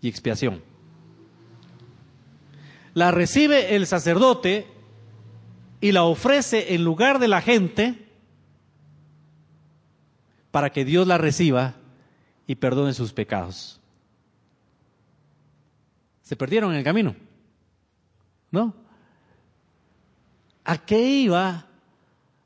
y 0.00 0.08
expiación. 0.08 0.62
La 2.94 3.10
recibe 3.10 3.74
el 3.74 3.86
sacerdote 3.86 4.66
y 5.80 5.92
la 5.92 6.04
ofrece 6.04 6.74
en 6.74 6.84
lugar 6.84 7.18
de 7.18 7.28
la 7.28 7.40
gente 7.40 8.08
para 10.50 10.70
que 10.70 10.84
Dios 10.84 11.06
la 11.06 11.18
reciba 11.18 11.74
y 12.46 12.54
perdone 12.54 12.94
sus 12.94 13.12
pecados 13.12 13.80
se 16.26 16.34
perdieron 16.34 16.72
en 16.72 16.78
el 16.78 16.84
camino. 16.84 17.14
¿No? 18.50 18.74
¿A 20.64 20.76
qué 20.76 21.00
iba 21.00 21.68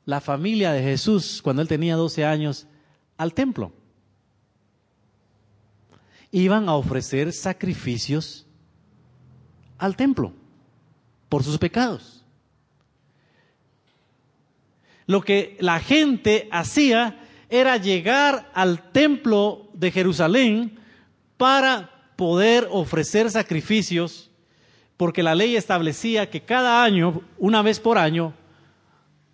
la 0.05 0.21
familia 0.21 0.71
de 0.71 0.83
Jesús 0.83 1.41
cuando 1.41 1.63
él 1.63 1.67
tenía 1.67 1.95
12 1.95 2.23
años 2.23 2.67
al 3.17 3.33
templo? 3.33 3.71
Iban 6.29 6.69
a 6.69 6.75
ofrecer 6.75 7.33
sacrificios 7.33 8.45
al 9.79 9.95
templo 9.95 10.31
por 11.27 11.43
sus 11.43 11.57
pecados. 11.57 12.20
Lo 15.07 15.21
que 15.21 15.57
la 15.59 15.79
gente 15.79 16.47
hacía 16.51 17.19
era 17.49 17.77
llegar 17.77 18.49
al 18.53 18.91
templo 18.91 19.69
de 19.73 19.91
Jerusalén 19.91 20.79
para 21.37 21.89
poder 22.15 22.67
ofrecer 22.71 23.29
sacrificios, 23.31 24.29
porque 24.95 25.23
la 25.23 25.35
ley 25.35 25.55
establecía 25.55 26.29
que 26.29 26.41
cada 26.41 26.83
año, 26.83 27.21
una 27.37 27.61
vez 27.61 27.79
por 27.79 27.97
año, 27.97 28.33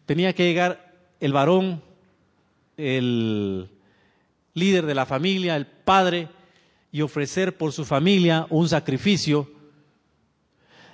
tenía 0.06 0.34
que 0.34 0.46
llegar 0.46 0.96
el 1.20 1.34
varón, 1.34 1.84
el 2.78 3.70
líder 4.54 4.86
de 4.86 4.96
la 4.96 5.06
familia, 5.06 5.56
el 5.56 5.68
padre, 5.68 6.30
y 6.92 7.02
ofrecer 7.02 7.58
por 7.58 7.74
su 7.74 7.86
familia 7.86 8.48
un 8.50 8.68
sacrificio. 8.68 9.52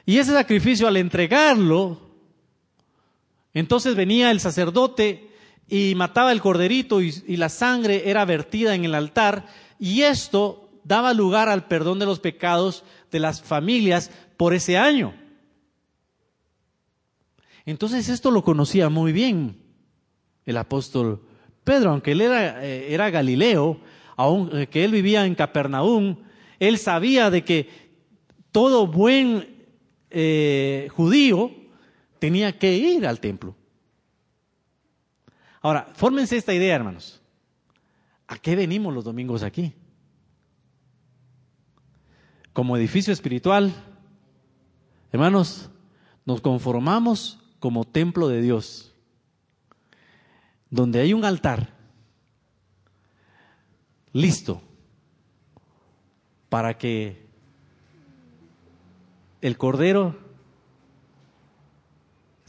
Y 0.06 0.18
ese 0.18 0.34
sacrificio 0.34 0.88
al 0.88 0.98
entregarlo, 0.98 2.03
entonces 3.54 3.96
venía 3.96 4.32
el 4.32 4.40
sacerdote 4.40 5.30
y 5.68 5.94
mataba 5.96 6.32
el 6.32 6.42
corderito 6.42 7.02
y, 7.02 7.12
la 7.38 7.50
sangre 7.50 8.10
era 8.10 8.26
vertida 8.26 8.76
en 8.76 8.86
el 8.86 8.96
altar 8.96 9.46
y 9.80 10.02
esto 10.02 10.70
daba 10.84 11.14
lugar 11.14 11.50
al 11.50 11.68
perdón 11.68 12.00
de 12.00 12.06
los 12.06 12.20
pecados 12.20 12.84
de 13.12 13.20
las 13.20 13.42
familias 13.42 14.12
por 14.38 14.54
ese 14.54 14.78
año. 14.78 15.14
Entonces 17.66 18.10
esto 18.10 18.32
lo 18.32 18.44
conocía 18.44 18.90
muy 18.90 19.14
bien 19.14 19.62
el 20.46 20.58
apóstol 20.58 21.22
Pedro, 21.64 21.92
aunque 21.92 22.12
él 22.12 22.22
era, 22.22 22.66
eh, 22.66 23.12
Galileo, 23.12 23.80
aunque 24.18 24.82
eh, 24.82 24.84
él 24.84 24.92
vivía 24.92 25.26
en 25.26 25.36
Capernaum, 25.36 26.18
él 26.60 26.78
sabía 26.78 27.30
de 27.30 27.46
que 27.46 27.70
todo 28.52 28.86
buen 28.86 29.48
eh, 30.10 30.90
judío 30.92 31.63
tenía 32.24 32.58
que 32.58 32.74
ir 32.78 33.06
al 33.06 33.20
templo. 33.20 33.54
Ahora, 35.60 35.92
fórmense 35.94 36.38
esta 36.38 36.54
idea, 36.54 36.74
hermanos. 36.74 37.22
¿A 38.28 38.38
qué 38.38 38.56
venimos 38.56 38.94
los 38.94 39.04
domingos 39.04 39.44
aquí? 39.44 39.74
como 42.54 42.78
edificio 42.78 43.12
espiritual, 43.12 43.74
hermanos, 45.12 45.70
nos 46.24 46.40
conformamos 46.40 47.40
como 47.60 47.84
templo 47.84 48.30
de 48.30 48.42
Dios, 48.42 48.94
donde 50.70 51.02
hay 51.02 51.12
un 51.14 51.26
altar 51.26 51.74
listo 54.14 54.62
para 56.48 56.78
que 56.78 57.26
el 59.42 59.58
Cordero 59.58 60.23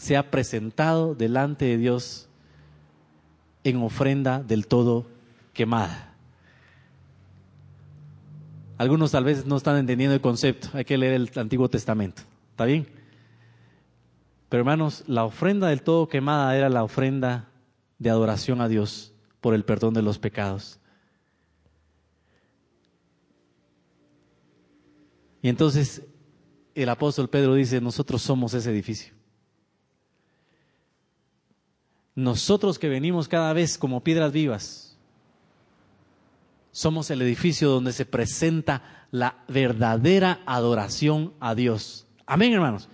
sea 0.04 0.30
presentado 0.30 1.14
delante 1.14 1.64
de 1.64 1.78
Dios 1.78 2.28
en 3.64 3.82
ofrenda 3.82 4.42
del 4.42 4.66
todo 4.66 5.06
quemada. 5.54 6.14
Algunos 8.76 9.12
tal 9.12 9.24
vez 9.24 9.46
no 9.46 9.56
están 9.56 9.78
entendiendo 9.78 10.14
el 10.14 10.20
concepto, 10.20 10.68
hay 10.74 10.84
que 10.84 10.98
leer 10.98 11.14
el 11.14 11.30
Antiguo 11.36 11.70
Testamento. 11.70 12.22
¿Está 12.50 12.66
bien? 12.66 12.86
Pero 14.50 14.60
hermanos, 14.60 15.04
la 15.06 15.24
ofrenda 15.24 15.68
del 15.68 15.80
todo 15.80 16.06
quemada 16.06 16.54
era 16.54 16.68
la 16.68 16.84
ofrenda 16.84 17.48
de 17.98 18.10
adoración 18.10 18.60
a 18.60 18.68
Dios 18.68 19.14
por 19.40 19.54
el 19.54 19.64
perdón 19.64 19.94
de 19.94 20.02
los 20.02 20.18
pecados. 20.18 20.80
Y 25.40 25.48
entonces 25.48 26.02
el 26.74 26.90
apóstol 26.90 27.30
Pedro 27.30 27.54
dice, 27.54 27.80
nosotros 27.80 28.20
somos 28.20 28.52
ese 28.52 28.70
edificio. 28.70 29.13
Nosotros 32.14 32.78
que 32.78 32.88
venimos 32.88 33.28
cada 33.28 33.52
vez 33.52 33.76
como 33.76 34.02
piedras 34.04 34.32
vivas, 34.32 34.96
somos 36.70 37.10
el 37.10 37.22
edificio 37.22 37.68
donde 37.68 37.92
se 37.92 38.06
presenta 38.06 39.06
la 39.10 39.44
verdadera 39.48 40.40
adoración 40.46 41.34
a 41.40 41.54
Dios. 41.54 42.06
Amén, 42.26 42.52
hermanos. 42.52 42.88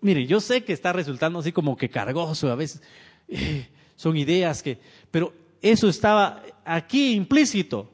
Mire, 0.00 0.26
yo 0.26 0.40
sé 0.40 0.64
que 0.64 0.72
está 0.72 0.92
resultando 0.92 1.38
así 1.38 1.52
como 1.52 1.76
que 1.76 1.88
cargoso, 1.88 2.50
a 2.50 2.56
veces 2.56 2.82
eh, 3.28 3.68
son 3.96 4.16
ideas 4.16 4.62
que, 4.62 4.78
pero 5.10 5.32
eso 5.62 5.88
estaba 5.88 6.42
aquí 6.64 7.14
implícito. 7.14 7.90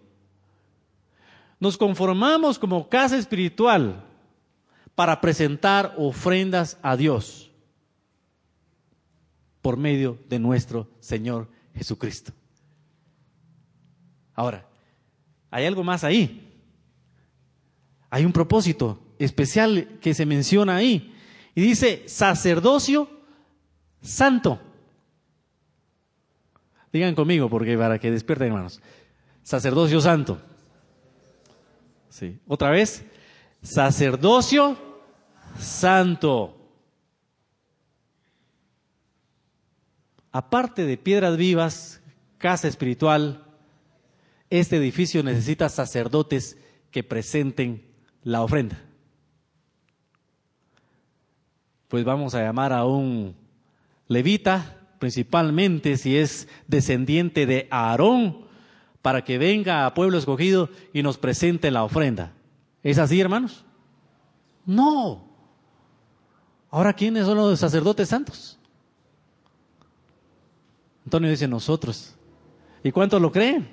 Nos 1.60 1.76
conformamos 1.76 2.58
como 2.58 2.88
casa 2.88 3.16
espiritual 3.16 4.02
para 4.94 5.20
presentar 5.20 5.94
ofrendas 5.96 6.78
a 6.82 6.96
Dios 6.96 7.51
por 9.62 9.76
medio 9.76 10.18
de 10.28 10.38
nuestro 10.38 10.88
Señor 11.00 11.48
Jesucristo. 11.74 12.32
Ahora, 14.34 14.66
hay 15.50 15.66
algo 15.66 15.84
más 15.84 16.04
ahí. 16.04 16.48
Hay 18.10 18.24
un 18.24 18.32
propósito 18.32 19.00
especial 19.18 19.98
que 20.00 20.14
se 20.14 20.26
menciona 20.26 20.76
ahí. 20.76 21.14
Y 21.54 21.62
dice 21.62 22.02
sacerdocio 22.06 23.08
santo. 24.02 24.60
Digan 26.92 27.14
conmigo, 27.14 27.48
porque 27.48 27.78
para 27.78 27.98
que 27.98 28.10
despierten, 28.10 28.48
hermanos. 28.48 28.80
Sacerdocio 29.42 30.00
santo. 30.00 30.40
Sí. 32.10 32.38
Otra 32.46 32.70
vez. 32.70 33.04
Sacerdocio 33.62 34.76
santo. 35.58 36.61
Aparte 40.32 40.86
de 40.86 40.96
piedras 40.96 41.36
vivas, 41.36 42.00
casa 42.38 42.66
espiritual, 42.66 43.44
este 44.48 44.76
edificio 44.76 45.22
necesita 45.22 45.68
sacerdotes 45.68 46.58
que 46.90 47.04
presenten 47.04 47.86
la 48.22 48.42
ofrenda. 48.42 48.82
Pues 51.88 52.04
vamos 52.04 52.34
a 52.34 52.42
llamar 52.42 52.72
a 52.72 52.86
un 52.86 53.34
levita, 54.08 54.78
principalmente 54.98 55.98
si 55.98 56.16
es 56.16 56.48
descendiente 56.66 57.44
de 57.44 57.68
Aarón, 57.70 58.46
para 59.02 59.24
que 59.24 59.36
venga 59.36 59.84
a 59.84 59.94
pueblo 59.94 60.16
escogido 60.16 60.70
y 60.94 61.02
nos 61.02 61.18
presente 61.18 61.70
la 61.70 61.84
ofrenda. 61.84 62.32
¿Es 62.82 62.98
así, 62.98 63.20
hermanos? 63.20 63.64
No. 64.64 65.24
Ahora, 66.70 66.94
¿quiénes 66.94 67.26
son 67.26 67.36
los 67.36 67.58
sacerdotes 67.58 68.08
santos? 68.08 68.58
Antonio 71.12 71.28
dice 71.28 71.46
nosotros. 71.46 72.14
¿Y 72.82 72.90
cuántos 72.90 73.20
lo 73.20 73.30
creen? 73.30 73.68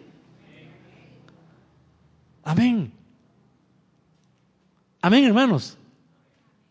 Amén. 2.44 2.92
Amén, 5.02 5.24
hermanos. 5.24 5.78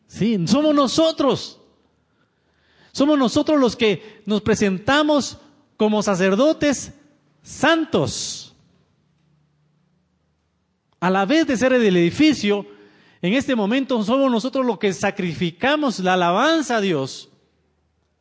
Sí, 0.07 0.37
somos 0.47 0.75
nosotros. 0.75 1.59
Somos 2.93 3.19
nosotros 3.19 3.59
los 3.59 3.77
que 3.77 4.21
nos 4.27 4.43
presentamos 4.43 5.39
como 5.79 6.03
sacerdotes 6.03 6.93
santos. 7.43 8.55
A 11.01 11.09
la 11.09 11.25
vez 11.25 11.47
de 11.47 11.57
ser 11.57 11.73
el 11.73 11.97
edificio, 11.97 12.67
en 13.23 13.33
este 13.33 13.57
momento 13.57 14.05
somos 14.05 14.31
nosotros 14.31 14.67
los 14.67 14.79
que 14.79 14.93
sacrificamos 14.93 15.99
la 16.01 16.13
alabanza 16.13 16.77
a 16.77 16.83
Dios, 16.83 17.31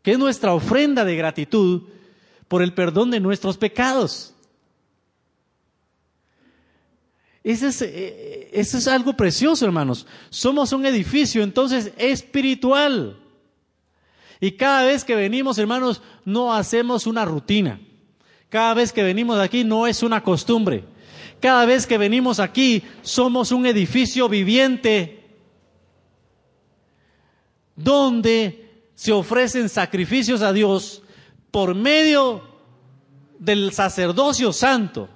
que 0.01 0.11
es 0.11 0.17
nuestra 0.17 0.53
ofrenda 0.53 1.03
de 1.03 1.17
gratitud 1.17 1.96
por 2.47 2.61
el 2.61 2.73
perdón 2.73 3.11
de 3.11 3.19
nuestros 3.19 3.57
pecados. 3.57 4.33
Eso 7.43 7.67
es, 7.67 7.81
eh, 7.81 8.49
eso 8.51 8.77
es 8.77 8.87
algo 8.87 9.13
precioso, 9.13 9.65
hermanos. 9.65 10.05
Somos 10.29 10.73
un 10.73 10.85
edificio 10.85 11.43
entonces 11.43 11.93
espiritual. 11.97 13.17
Y 14.39 14.51
cada 14.51 14.83
vez 14.83 15.03
que 15.03 15.15
venimos, 15.15 15.57
hermanos, 15.57 16.01
no 16.25 16.53
hacemos 16.53 17.07
una 17.07 17.25
rutina. 17.25 17.79
Cada 18.49 18.73
vez 18.73 18.93
que 18.93 19.03
venimos 19.03 19.39
aquí 19.39 19.63
no 19.63 19.87
es 19.87 20.03
una 20.03 20.23
costumbre. 20.23 20.83
Cada 21.39 21.65
vez 21.65 21.85
que 21.85 21.97
venimos 21.97 22.39
aquí 22.39 22.83
somos 23.01 23.51
un 23.51 23.65
edificio 23.65 24.27
viviente 24.27 25.23
donde 27.75 28.85
se 28.95 29.11
ofrecen 29.11 29.69
sacrificios 29.69 30.41
a 30.41 30.51
Dios 30.51 31.03
por 31.51 31.75
medio 31.75 32.41
del 33.39 33.71
sacerdocio 33.71 34.51
santo 34.53 35.09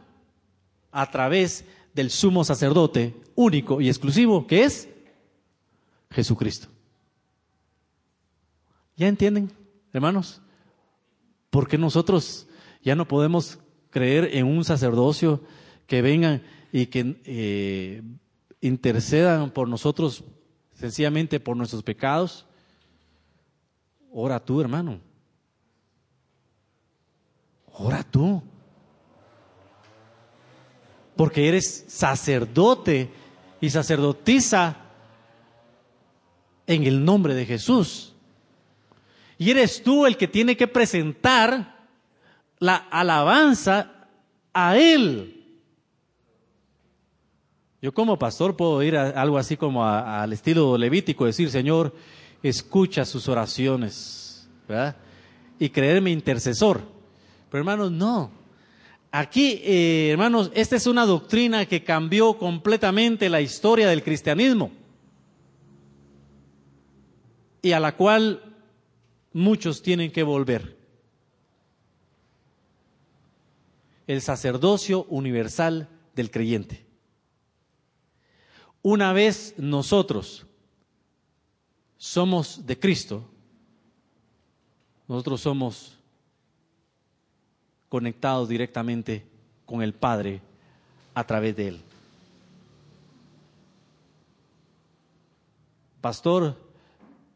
a 0.92 1.10
través 1.10 1.66
del 1.94 2.10
sumo 2.10 2.44
sacerdote 2.44 3.16
único 3.36 3.82
y 3.82 3.90
exclusivo 3.90 4.48
que 4.48 4.64
es 4.64 4.90
Jesucristo. 6.10 6.68
¿Ya 8.96 9.08
entienden, 9.08 9.52
hermanos? 9.94 10.42
¿Por 11.50 11.68
qué 11.68 11.78
nosotros 11.78 12.48
ya 12.84 12.96
no 12.96 13.08
podemos 13.08 13.60
creer 13.90 14.30
en 14.34 14.46
un 14.46 14.64
sacerdocio 14.64 15.42
que 15.86 16.02
vengan 16.02 16.42
y 16.72 16.88
que 16.88 17.22
eh, 17.26 18.02
intercedan 18.62 19.52
por 19.52 19.68
nosotros, 19.68 20.24
sencillamente 20.74 21.40
por 21.40 21.58
nuestros 21.58 21.84
pecados. 21.84 22.46
Ora 24.12 24.40
tú, 24.40 24.62
hermano. 24.62 25.00
Ora 27.74 28.04
tú. 28.04 28.42
Porque 31.16 31.48
eres 31.48 31.86
sacerdote 31.88 33.12
y 33.60 33.70
sacerdotisa 33.70 34.78
en 36.68 36.84
el 36.84 37.04
nombre 37.04 37.36
de 37.36 37.46
Jesús. 37.46 38.14
Y 39.38 39.50
eres 39.50 39.84
tú 39.84 40.06
el 40.06 40.18
que 40.18 40.28
tiene 40.28 40.56
que 40.56 40.68
presentar 40.68 41.88
la 42.60 42.76
alabanza 42.76 44.08
a 44.54 44.78
Él. 44.78 45.42
Yo 47.82 47.92
como 47.94 48.20
pastor 48.20 48.56
puedo 48.56 48.84
ir 48.84 48.96
a 48.96 49.10
algo 49.10 49.40
así 49.40 49.58
como 49.58 49.84
al 49.86 50.32
estilo 50.34 50.78
levítico, 50.78 51.26
decir, 51.26 51.50
Señor, 51.50 51.96
escucha 52.44 53.06
sus 53.06 53.28
oraciones. 53.28 54.48
Y 55.58 55.70
creerme 55.70 56.12
intercesor. 56.12 56.82
Pero 57.52 57.60
hermanos, 57.60 57.92
no. 57.92 58.32
Aquí, 59.12 59.60
eh, 59.64 60.12
hermanos, 60.12 60.52
esta 60.56 60.78
es 60.78 60.88
una 60.88 61.06
doctrina 61.06 61.66
que 61.66 61.84
cambió 61.84 62.38
completamente 62.38 63.30
la 63.30 63.42
historia 63.42 63.90
del 63.90 64.04
cristianismo 64.04 64.72
y 67.62 67.74
a 67.74 67.82
la 67.82 67.98
cual 67.98 68.56
muchos 69.34 69.82
tienen 69.82 70.12
que 70.12 70.24
volver. 70.24 70.78
El 74.08 74.22
sacerdocio 74.22 75.04
universal 75.10 75.90
del 76.16 76.32
creyente. 76.32 76.86
Una 78.82 79.12
vez 79.12 79.56
nosotros 79.58 80.46
somos 81.98 82.66
de 82.66 82.80
Cristo, 82.80 83.30
nosotros 85.10 85.42
somos 85.42 86.01
conectados 87.92 88.48
directamente 88.48 89.26
con 89.66 89.82
el 89.82 89.94
Padre 89.94 90.40
a 91.14 91.28
través 91.28 91.58
de 91.58 91.68
Él. 91.68 91.82
Pastor, 96.00 96.56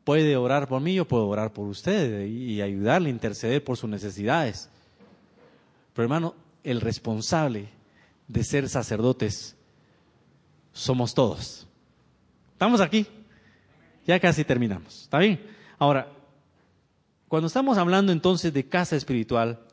puede 0.05 0.37
orar 0.37 0.69
por 0.69 0.79
mí, 0.79 0.93
yo 0.93 1.03
puedo 1.03 1.27
orar 1.27 1.51
por 1.51 1.67
usted 1.67 2.25
y 2.25 2.61
ayudarle, 2.61 3.09
interceder 3.09 3.61
por 3.65 3.75
sus 3.75 3.89
necesidades. 3.89 4.69
Pero 5.93 6.05
hermano, 6.05 6.35
el 6.63 6.79
responsable 6.79 7.67
de 8.29 8.43
ser 8.45 8.69
sacerdotes 8.69 9.57
somos 10.71 11.13
todos. 11.13 11.67
¿Estamos 12.53 12.79
aquí? 12.79 13.05
Ya 14.07 14.21
casi 14.21 14.45
terminamos. 14.45 15.01
¿Está 15.01 15.19
bien? 15.19 15.45
Ahora, 15.77 16.07
cuando 17.27 17.47
estamos 17.47 17.77
hablando 17.77 18.13
entonces 18.13 18.53
de 18.53 18.69
casa 18.69 18.95
espiritual, 18.95 19.64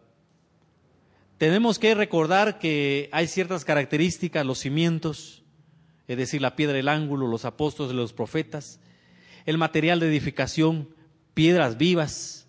tenemos 1.43 1.81
que 1.81 1.97
recordar 1.97 2.61
que 2.61 3.09
hay 3.11 3.27
ciertas 3.27 3.65
características, 3.65 4.47
los 4.47 4.61
cimientos, 4.61 5.43
es 6.07 6.17
decir, 6.17 6.41
la 6.41 6.55
piedra 6.55 6.77
del 6.77 6.87
ángulo, 6.87 7.27
los 7.27 7.45
apóstoles, 7.45 7.97
los 7.97 8.13
profetas, 8.13 8.79
el 9.45 9.59
material 9.59 9.99
de 9.99 10.07
edificación, 10.07 10.95
piedras 11.35 11.79
vivas, 11.79 12.47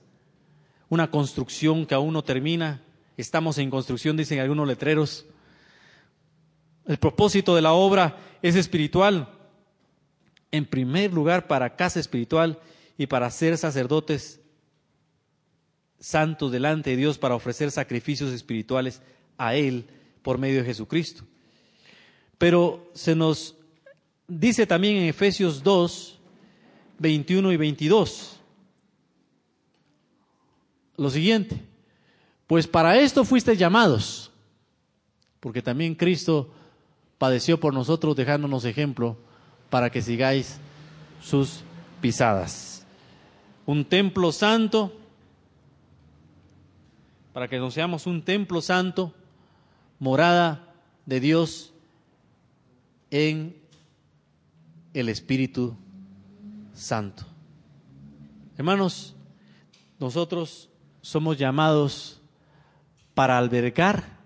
una 0.89 1.10
construcción 1.10 1.88
que 1.88 1.96
aún 1.96 2.14
no 2.14 2.24
termina. 2.24 2.84
Estamos 3.18 3.58
en 3.58 3.72
construcción, 3.72 4.16
dicen 4.16 4.38
algunos 4.38 4.68
letreros. 4.68 5.26
El 6.86 6.98
propósito 6.98 7.56
de 7.56 7.64
la 7.64 7.74
obra 7.74 8.20
es 8.44 8.56
espiritual. 8.56 9.28
En 10.52 10.68
primer 10.68 11.12
lugar, 11.12 11.48
para 11.48 11.76
casa 11.76 12.00
espiritual 12.00 12.60
y 12.96 13.08
para 13.08 13.32
ser 13.32 13.58
sacerdotes 13.58 14.39
santos 16.04 16.51
delante 16.51 16.89
de 16.89 16.97
Dios, 16.97 17.18
para 17.18 17.36
ofrecer 17.36 17.72
sacrificios 17.72 18.34
espirituales 18.34 19.01
a 19.38 19.56
Él 19.56 19.86
por 20.22 20.38
medio 20.38 20.60
de 20.60 20.66
Jesucristo. 20.66 21.24
Pero 22.38 22.91
se 22.93 23.16
nos 23.16 23.56
dice 24.28 24.68
también 24.68 24.97
en 24.97 25.04
Efesios 25.04 25.64
2, 25.64 26.20
21 26.99 27.51
y 27.54 27.58
22 27.58 28.39
lo 30.97 31.10
siguiente, 31.10 31.60
pues 32.47 32.68
para 32.68 32.99
esto 32.99 33.26
fuiste 33.26 33.58
llamados, 33.58 34.32
porque 35.39 35.62
también 35.62 35.95
Cristo 35.95 36.51
padeció 37.18 37.60
por 37.60 37.74
nosotros 37.74 38.16
dejándonos 38.16 38.66
ejemplo 38.66 39.18
para 39.70 39.89
que 39.89 40.01
sigáis 40.01 40.58
sus 41.22 41.62
pisadas. 41.99 42.86
Un 43.66 43.86
templo 43.86 44.32
santo, 44.32 44.93
para 47.34 47.48
que 47.48 47.58
nos 47.58 47.74
seamos 47.74 48.06
un 48.06 48.24
templo 48.24 48.62
santo, 48.62 49.14
morada 50.00 50.74
de 51.06 51.20
Dios 51.20 51.74
en 53.10 53.58
el 54.94 55.10
Espíritu 55.10 55.76
Santo. 56.74 57.26
Hermanos, 58.56 59.16
nosotros 60.00 60.70
somos 61.02 61.38
llamados 61.38 62.22
para 63.16 63.38
albergar 63.40 64.20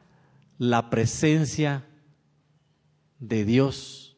la 0.57 0.89
presencia 0.89 1.85
de 3.19 3.45
Dios 3.45 4.17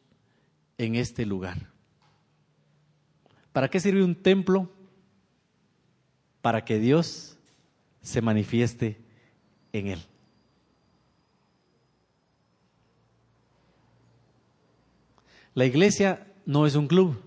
en 0.78 0.96
este 0.96 1.26
lugar. 1.26 1.70
¿Para 3.52 3.68
qué 3.68 3.78
sirve 3.78 4.02
un 4.02 4.16
templo? 4.16 4.70
Para 6.42 6.64
que 6.64 6.78
Dios 6.78 7.36
se 8.02 8.22
manifieste 8.22 8.98
en 9.72 9.88
él. 9.88 10.00
La 15.54 15.64
iglesia 15.64 16.26
no 16.46 16.66
es 16.66 16.74
un 16.74 16.86
club. 16.86 17.20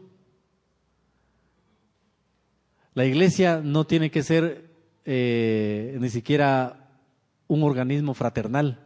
La 2.94 3.06
iglesia 3.06 3.62
no 3.64 3.86
tiene 3.86 4.12
que 4.12 4.24
ser 4.24 4.70
eh, 5.06 5.98
ni 6.00 6.10
siquiera 6.10 6.90
un 7.48 7.64
organismo 7.64 8.14
fraternal. 8.14 8.80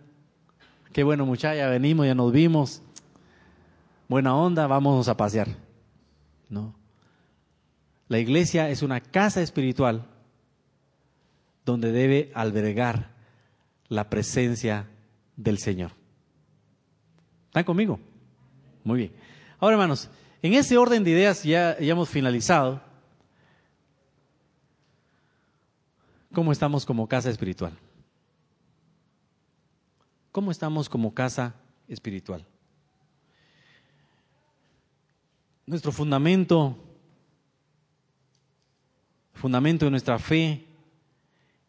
Qué 0.91 1.03
bueno 1.03 1.25
muchacha, 1.25 1.55
ya 1.55 1.69
venimos, 1.69 2.05
ya 2.05 2.15
nos 2.15 2.31
vimos. 2.31 2.81
Buena 4.07 4.35
onda, 4.35 4.65
vámonos 4.67 5.07
a 5.07 5.17
pasear. 5.17 5.49
No. 6.49 6.73
La 8.07 8.19
iglesia 8.19 8.69
es 8.69 8.81
una 8.81 9.01
casa 9.01 9.41
espiritual 9.41 10.07
donde 11.67 11.91
debe 11.91 12.31
albergar 12.33 13.09
la 13.89 14.09
presencia 14.09 14.87
del 15.35 15.59
Señor. 15.59 15.91
¿Están 17.47 17.65
conmigo? 17.65 17.99
Muy 18.85 18.99
bien. 18.99 19.11
Ahora, 19.59 19.73
hermanos, 19.73 20.09
en 20.41 20.53
ese 20.53 20.77
orden 20.77 21.03
de 21.03 21.11
ideas 21.11 21.43
ya, 21.43 21.77
ya 21.77 21.91
hemos 21.91 22.07
finalizado. 22.07 22.81
¿Cómo 26.33 26.53
estamos 26.53 26.85
como 26.85 27.05
casa 27.05 27.29
espiritual? 27.29 27.73
¿Cómo 30.31 30.51
estamos 30.51 30.87
como 30.87 31.13
casa 31.13 31.53
espiritual? 31.89 32.45
Nuestro 35.65 35.91
fundamento, 35.91 36.77
fundamento 39.33 39.83
de 39.83 39.91
nuestra 39.91 40.17
fe 40.17 40.63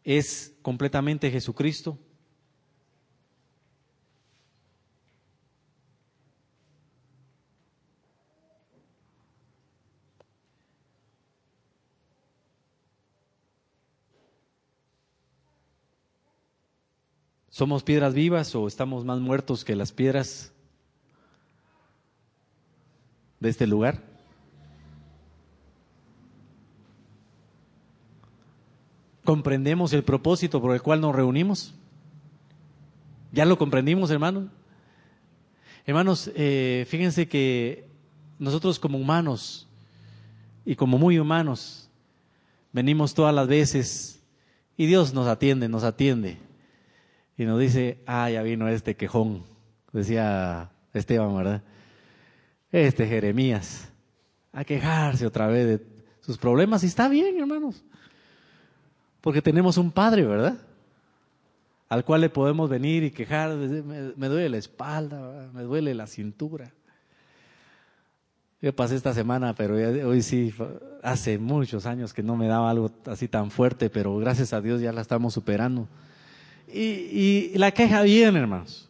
es 0.03 0.53
completamente 0.61 1.31
Jesucristo. 1.31 1.97
¿Somos 17.59 17.83
piedras 17.83 18.13
vivas 18.13 18.55
o 18.55 18.67
estamos 18.67 19.03
más 19.03 19.19
muertos 19.19 19.65
que 19.65 19.75
las 19.75 19.91
piedras 19.91 20.53
de 23.41 23.49
este 23.49 23.67
lugar? 23.67 24.08
¿Comprendemos 29.29 29.93
el 29.93 30.03
propósito 30.03 30.59
por 30.59 30.73
el 30.73 30.81
cual 30.81 31.01
nos 31.01 31.15
reunimos? 31.15 31.75
¿Ya 33.31 33.45
lo 33.45 33.59
comprendimos, 33.59 34.09
hermanos? 34.09 34.49
Hermanos, 35.85 36.31
eh, 36.33 36.87
fíjense 36.89 37.27
que 37.27 37.87
nosotros 38.39 38.79
como 38.79 38.97
humanos 38.97 39.67
y 40.65 40.75
como 40.75 40.97
muy 40.97 41.19
humanos 41.19 41.91
venimos 42.71 43.13
todas 43.13 43.35
las 43.35 43.47
veces 43.47 44.19
y 44.75 44.87
Dios 44.87 45.13
nos 45.13 45.27
atiende, 45.27 45.69
nos 45.69 45.83
atiende 45.83 46.39
y 47.37 47.45
nos 47.45 47.59
dice, 47.59 48.01
ah, 48.07 48.31
ya 48.31 48.41
vino 48.41 48.67
este 48.67 48.95
quejón, 48.95 49.43
decía 49.93 50.71
Esteban, 50.91 51.37
¿verdad? 51.37 51.63
Este 52.71 53.05
Jeremías, 53.05 53.93
a 54.51 54.63
quejarse 54.63 55.27
otra 55.27 55.45
vez 55.45 55.67
de 55.67 55.85
sus 56.19 56.39
problemas 56.39 56.83
y 56.83 56.87
está 56.87 57.07
bien, 57.07 57.37
hermanos, 57.37 57.85
porque 59.21 59.41
tenemos 59.41 59.77
un 59.77 59.91
Padre, 59.91 60.25
¿verdad? 60.25 60.57
Al 61.89 62.05
cual 62.05 62.21
le 62.21 62.29
podemos 62.29 62.69
venir 62.69 63.03
y 63.03 63.11
quejar, 63.11 63.55
me, 63.55 64.27
duele 64.27 64.49
la 64.49 64.57
espalda, 64.57 65.49
me 65.53 65.63
duele 65.63 65.93
la 65.95 66.05
cintura. 66.05 66.71
Yo 68.61 68.75
pasé 68.75 68.95
esta 68.95 69.13
semana, 69.13 69.55
pero 69.55 69.75
hoy 70.07 70.21
sí, 70.21 70.53
hace 71.01 71.39
muchos 71.39 71.85
años 71.85 72.13
que 72.13 72.21
no 72.21 72.35
me 72.35 72.47
daba 72.47 72.69
algo 72.69 72.91
así 73.05 73.27
tan 73.27 73.49
fuerte, 73.49 73.89
pero 73.89 74.17
gracias 74.17 74.53
a 74.53 74.61
Dios 74.61 74.81
ya 74.81 74.91
la 74.91 75.01
estamos 75.01 75.33
superando. 75.33 75.87
Y, 76.71 77.57
la 77.57 77.71
queja 77.71 78.03
viene, 78.03 78.39
hermanos. 78.39 78.89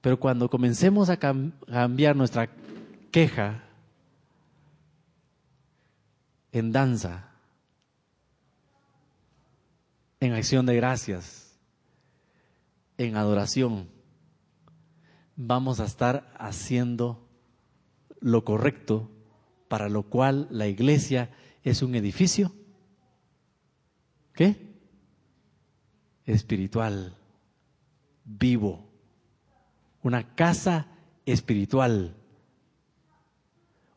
Pero 0.00 0.18
cuando 0.18 0.48
comencemos 0.48 1.10
a 1.10 1.18
cambiar 1.18 2.16
nuestra 2.16 2.48
queja 3.12 3.62
en 6.50 6.72
danza, 6.72 7.27
en 10.20 10.32
acción 10.32 10.66
de 10.66 10.76
gracias, 10.76 11.58
en 12.96 13.16
adoración, 13.16 13.88
vamos 15.36 15.80
a 15.80 15.84
estar 15.84 16.32
haciendo 16.38 17.28
lo 18.20 18.44
correcto 18.44 19.10
para 19.68 19.88
lo 19.88 20.04
cual 20.04 20.48
la 20.50 20.66
iglesia 20.66 21.30
es 21.62 21.82
un 21.82 21.94
edificio. 21.94 22.52
¿Qué? 24.32 24.68
espiritual, 26.32 27.16
vivo, 28.24 28.86
una 30.02 30.34
casa 30.34 30.88
espiritual, 31.24 32.14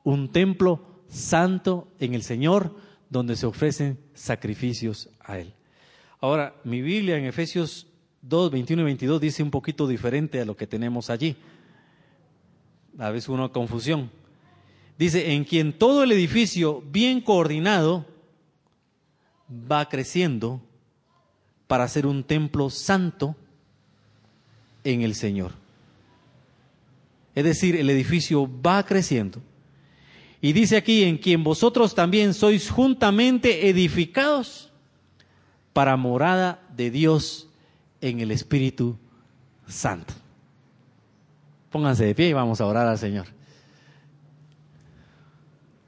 un 0.04 0.32
templo 0.32 1.04
santo 1.08 1.92
en 2.00 2.14
el 2.14 2.24
Señor 2.24 2.76
donde 3.10 3.36
se 3.36 3.46
ofrecen 3.46 4.00
sacrificios 4.14 5.10
a 5.20 5.40
Él. 5.40 5.54
Ahora, 6.22 6.54
mi 6.64 6.84
Biblia 6.84 7.18
en 7.18 7.26
Efesios 7.26 7.88
2, 8.22 8.52
21 8.52 8.84
y 8.84 8.86
22 8.86 9.20
dice 9.20 9.42
un 9.42 9.50
poquito 9.50 9.88
diferente 9.88 10.40
a 10.40 10.46
lo 10.46 10.56
que 10.56 10.68
tenemos 10.68 11.10
allí. 11.10 11.36
A 13.00 13.10
veces 13.10 13.30
una 13.30 13.50
confusión. 13.50 14.12
Dice, 15.00 15.34
en 15.34 15.44
quien 15.44 15.74
todo 15.74 16.04
el 16.04 16.12
edificio 16.12 16.84
bien 16.92 17.22
coordinado 17.22 18.06
va 19.50 19.90
creciendo 19.90 20.62
para 21.66 21.88
ser 21.88 22.06
un 22.06 22.24
templo 22.24 22.70
santo 22.70 23.36
en 24.84 25.02
el 25.02 25.16
Señor. 25.16 25.54
Es 27.34 27.46
decir, 27.46 27.76
el 27.76 27.90
edificio 27.90 28.48
va 28.62 28.86
creciendo. 28.86 29.42
Y 30.40 30.54
dice 30.54 30.78
aquí, 30.78 31.04
en 31.04 31.18
quien 31.18 31.44
vosotros 31.44 31.96
también 31.96 32.36
sois 32.36 32.70
juntamente 32.70 33.70
edificados 33.70 34.71
para 35.74 35.98
morada 35.98 36.62
de 36.76 36.92
Dios 36.92 37.50
en 38.02 38.20
el 38.20 38.32
Espíritu 38.32 38.98
Santo. 39.68 40.14
Pónganse 41.70 42.06
de 42.06 42.16
pie 42.16 42.30
y 42.30 42.34
vamos 42.34 42.60
a 42.60 42.66
orar 42.66 42.88
al 42.88 42.98
Señor. 42.98 43.28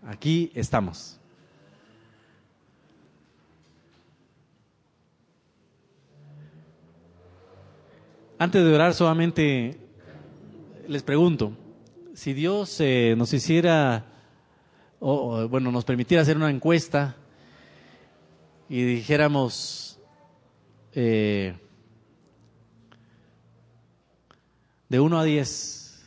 Aquí 0.05 0.51
estamos. 0.53 1.19
Antes 8.37 8.63
de 8.63 8.73
orar 8.73 8.93
solamente 8.93 9.79
les 10.87 11.03
pregunto, 11.03 11.53
si 12.13 12.33
Dios 12.33 12.75
eh, 12.79 13.15
nos 13.17 13.33
hiciera, 13.33 14.05
o, 14.99 15.47
bueno, 15.47 15.71
nos 15.71 15.85
permitiera 15.85 16.21
hacer 16.21 16.37
una 16.37 16.49
encuesta 16.49 17.15
y 18.73 18.81
dijéramos, 18.81 19.99
eh, 20.93 21.53
de 24.89 24.99
1 24.99 25.19
a 25.19 25.23
10, 25.23 26.03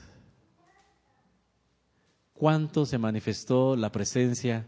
¿cuánto 2.34 2.84
se 2.84 2.98
manifestó 2.98 3.76
la 3.76 3.92
presencia 3.92 4.66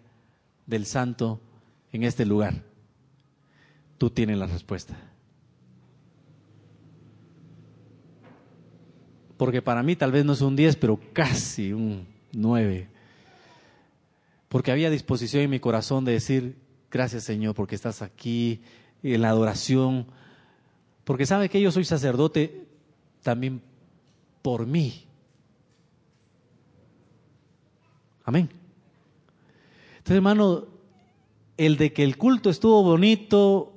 del 0.65 0.87
Santo 0.87 1.41
en 1.91 2.05
este 2.05 2.25
lugar? 2.25 2.63
Tú 3.99 4.11
tienes 4.11 4.39
la 4.39 4.47
respuesta. 4.47 4.97
porque 9.37 9.63
para 9.63 9.85
mí 9.85 9.95
tal 9.95 10.11
vez 10.11 10.25
no 10.25 10.35
es 10.35 10.41
un 10.41 10.57
10, 10.57 10.77
pero 10.77 10.99
casi 11.13 11.73
un 11.73 12.09
9. 12.33 12.89
Porque 14.49 14.73
había 14.73 14.91
disposición 14.91 15.45
en 15.45 15.51
mi 15.51 15.61
corazón 15.61 16.05
de 16.05 16.13
decir, 16.13 16.57
gracias 16.91 17.25
Señor, 17.25 17.55
porque 17.55 17.75
estás 17.75 18.03
aquí 18.03 18.63
en 19.03 19.23
la 19.23 19.31
adoración, 19.31 20.07
porque 21.05 21.27
sabe 21.27 21.49
que 21.49 21.61
yo 21.61 21.71
soy 21.71 21.85
sacerdote 21.85 22.67
también 23.23 23.63
por 24.43 24.67
mí. 24.67 25.05
Amén. 28.25 28.51
Entonces, 29.99 30.17
hermano, 30.17 30.67
el 31.57 31.77
de 31.77 31.93
que 31.93 32.05
el 32.05 32.19
culto 32.19 32.51
estuvo 32.51 32.83
bonito 32.83 33.73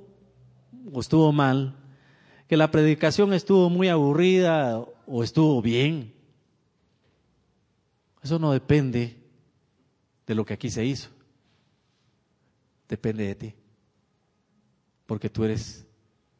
o 0.92 1.00
estuvo 1.00 1.32
mal, 1.32 1.76
que 2.48 2.56
la 2.56 2.70
predicación 2.70 3.32
estuvo 3.32 3.70
muy 3.70 3.88
aburrida 3.88 4.78
o 5.06 5.24
estuvo 5.24 5.62
bien. 5.62 6.12
Eso 8.22 8.38
no 8.38 8.52
depende 8.52 9.16
de 10.26 10.34
lo 10.34 10.44
que 10.44 10.54
aquí 10.54 10.70
se 10.70 10.84
hizo. 10.84 11.08
Depende 12.92 13.26
de 13.26 13.34
ti. 13.34 13.54
Porque 15.06 15.30
tú 15.30 15.44
eres 15.44 15.86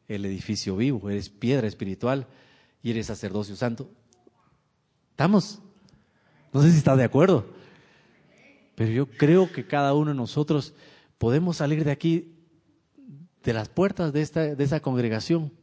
el 0.06 0.26
edificio 0.26 0.76
vivo, 0.76 1.08
eres 1.08 1.30
piedra 1.30 1.66
espiritual 1.66 2.26
y 2.82 2.90
eres 2.90 3.06
sacerdocio 3.06 3.56
santo. 3.56 3.90
¿Estamos? 5.12 5.62
No 6.52 6.60
sé 6.60 6.70
si 6.70 6.76
estás 6.76 6.98
de 6.98 7.04
acuerdo. 7.04 7.46
Pero 8.74 8.90
yo 8.90 9.06
creo 9.06 9.50
que 9.50 9.66
cada 9.66 9.94
uno 9.94 10.10
de 10.10 10.16
nosotros 10.18 10.74
podemos 11.16 11.56
salir 11.56 11.84
de 11.84 11.90
aquí, 11.90 12.34
de 13.42 13.54
las 13.54 13.70
puertas 13.70 14.12
de, 14.12 14.20
esta, 14.20 14.54
de 14.54 14.62
esa 14.62 14.80
congregación, 14.80 15.54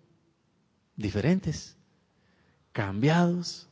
diferentes 0.96 1.78
cambiados, 2.72 3.70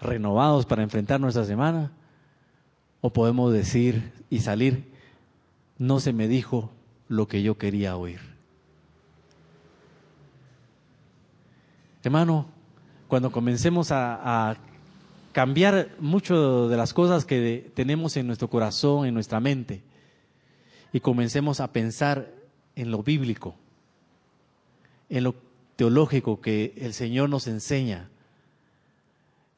renovados 0.00 0.64
para 0.64 0.82
enfrentar 0.82 1.20
nuestra 1.20 1.44
semana? 1.44 1.92
¿O 3.02 3.12
podemos 3.12 3.52
decir 3.52 4.14
y 4.30 4.40
salir, 4.40 4.93
no 5.78 6.00
se 6.00 6.12
me 6.12 6.28
dijo 6.28 6.70
lo 7.08 7.28
que 7.28 7.42
yo 7.42 7.58
quería 7.58 7.96
oír? 7.96 8.20
Hermano, 12.02 12.46
cuando 13.08 13.32
comencemos 13.32 13.88
a, 13.90 14.56
cambiar 15.32 15.90
mucho 15.98 16.68
de 16.68 16.76
las 16.76 16.92
cosas 16.92 17.24
que 17.24 17.70
tenemos 17.74 18.16
en 18.16 18.26
nuestro 18.26 18.48
corazón, 18.48 19.06
en 19.06 19.14
nuestra 19.14 19.40
mente, 19.40 19.82
y 20.92 21.00
comencemos 21.00 21.58
a 21.58 21.72
pensar 21.72 22.30
en 22.76 22.90
lo 22.90 23.02
bíblico, 23.02 23.56
en 25.08 25.24
lo 25.24 25.34
teológico 25.76 26.40
que 26.40 26.74
el 26.76 26.92
Señor 26.92 27.30
nos 27.30 27.48
enseña, 27.48 28.10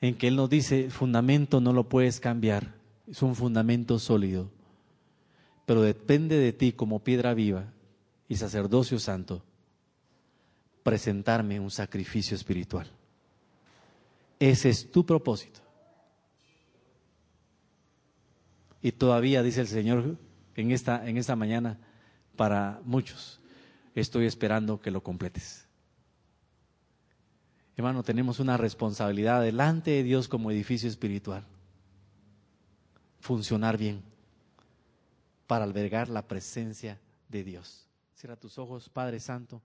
en 0.00 0.14
que 0.14 0.28
Él 0.28 0.36
nos 0.36 0.48
dice, 0.48 0.88
fundamento 0.88 1.60
no 1.60 1.72
lo 1.72 1.84
puedes 1.88 2.20
cambiar, 2.20 2.72
es 3.10 3.20
un 3.20 3.34
fundamento 3.34 3.98
sólido, 3.98 4.48
pero 5.66 5.82
depende 5.82 6.38
de 6.38 6.52
ti 6.52 6.72
como 6.72 7.00
piedra 7.00 7.34
viva 7.34 7.64
y 8.28 8.36
sacerdocio 8.36 8.98
santo 9.00 9.42
presentarme 10.84 11.58
un 11.58 11.72
sacrificio 11.72 12.36
espiritual. 12.36 12.88
Ese 14.38 14.68
es 14.68 14.90
tu 14.92 15.04
propósito. 15.04 15.60
Y 18.80 18.92
todavía, 18.92 19.42
dice 19.42 19.62
el 19.62 19.66
Señor 19.66 20.16
en 20.54 20.70
esta, 20.70 21.08
en 21.08 21.16
esta 21.16 21.34
mañana, 21.34 21.78
para 22.36 22.80
muchos, 22.84 23.40
estoy 23.96 24.26
esperando 24.26 24.80
que 24.80 24.92
lo 24.92 25.02
completes. 25.02 25.66
Hermano, 27.76 28.04
tenemos 28.04 28.38
una 28.38 28.56
responsabilidad 28.56 29.42
delante 29.42 29.90
de 29.90 30.02
Dios 30.04 30.28
como 30.28 30.52
edificio 30.52 30.88
espiritual. 30.88 31.44
Funcionar 33.18 33.76
bien 33.76 34.15
para 35.46 35.64
albergar 35.64 36.08
la 36.08 36.26
presencia 36.26 37.00
de 37.28 37.44
Dios. 37.44 37.88
Cierra 38.14 38.36
tus 38.36 38.58
ojos, 38.58 38.88
Padre 38.88 39.20
Santo. 39.20 39.62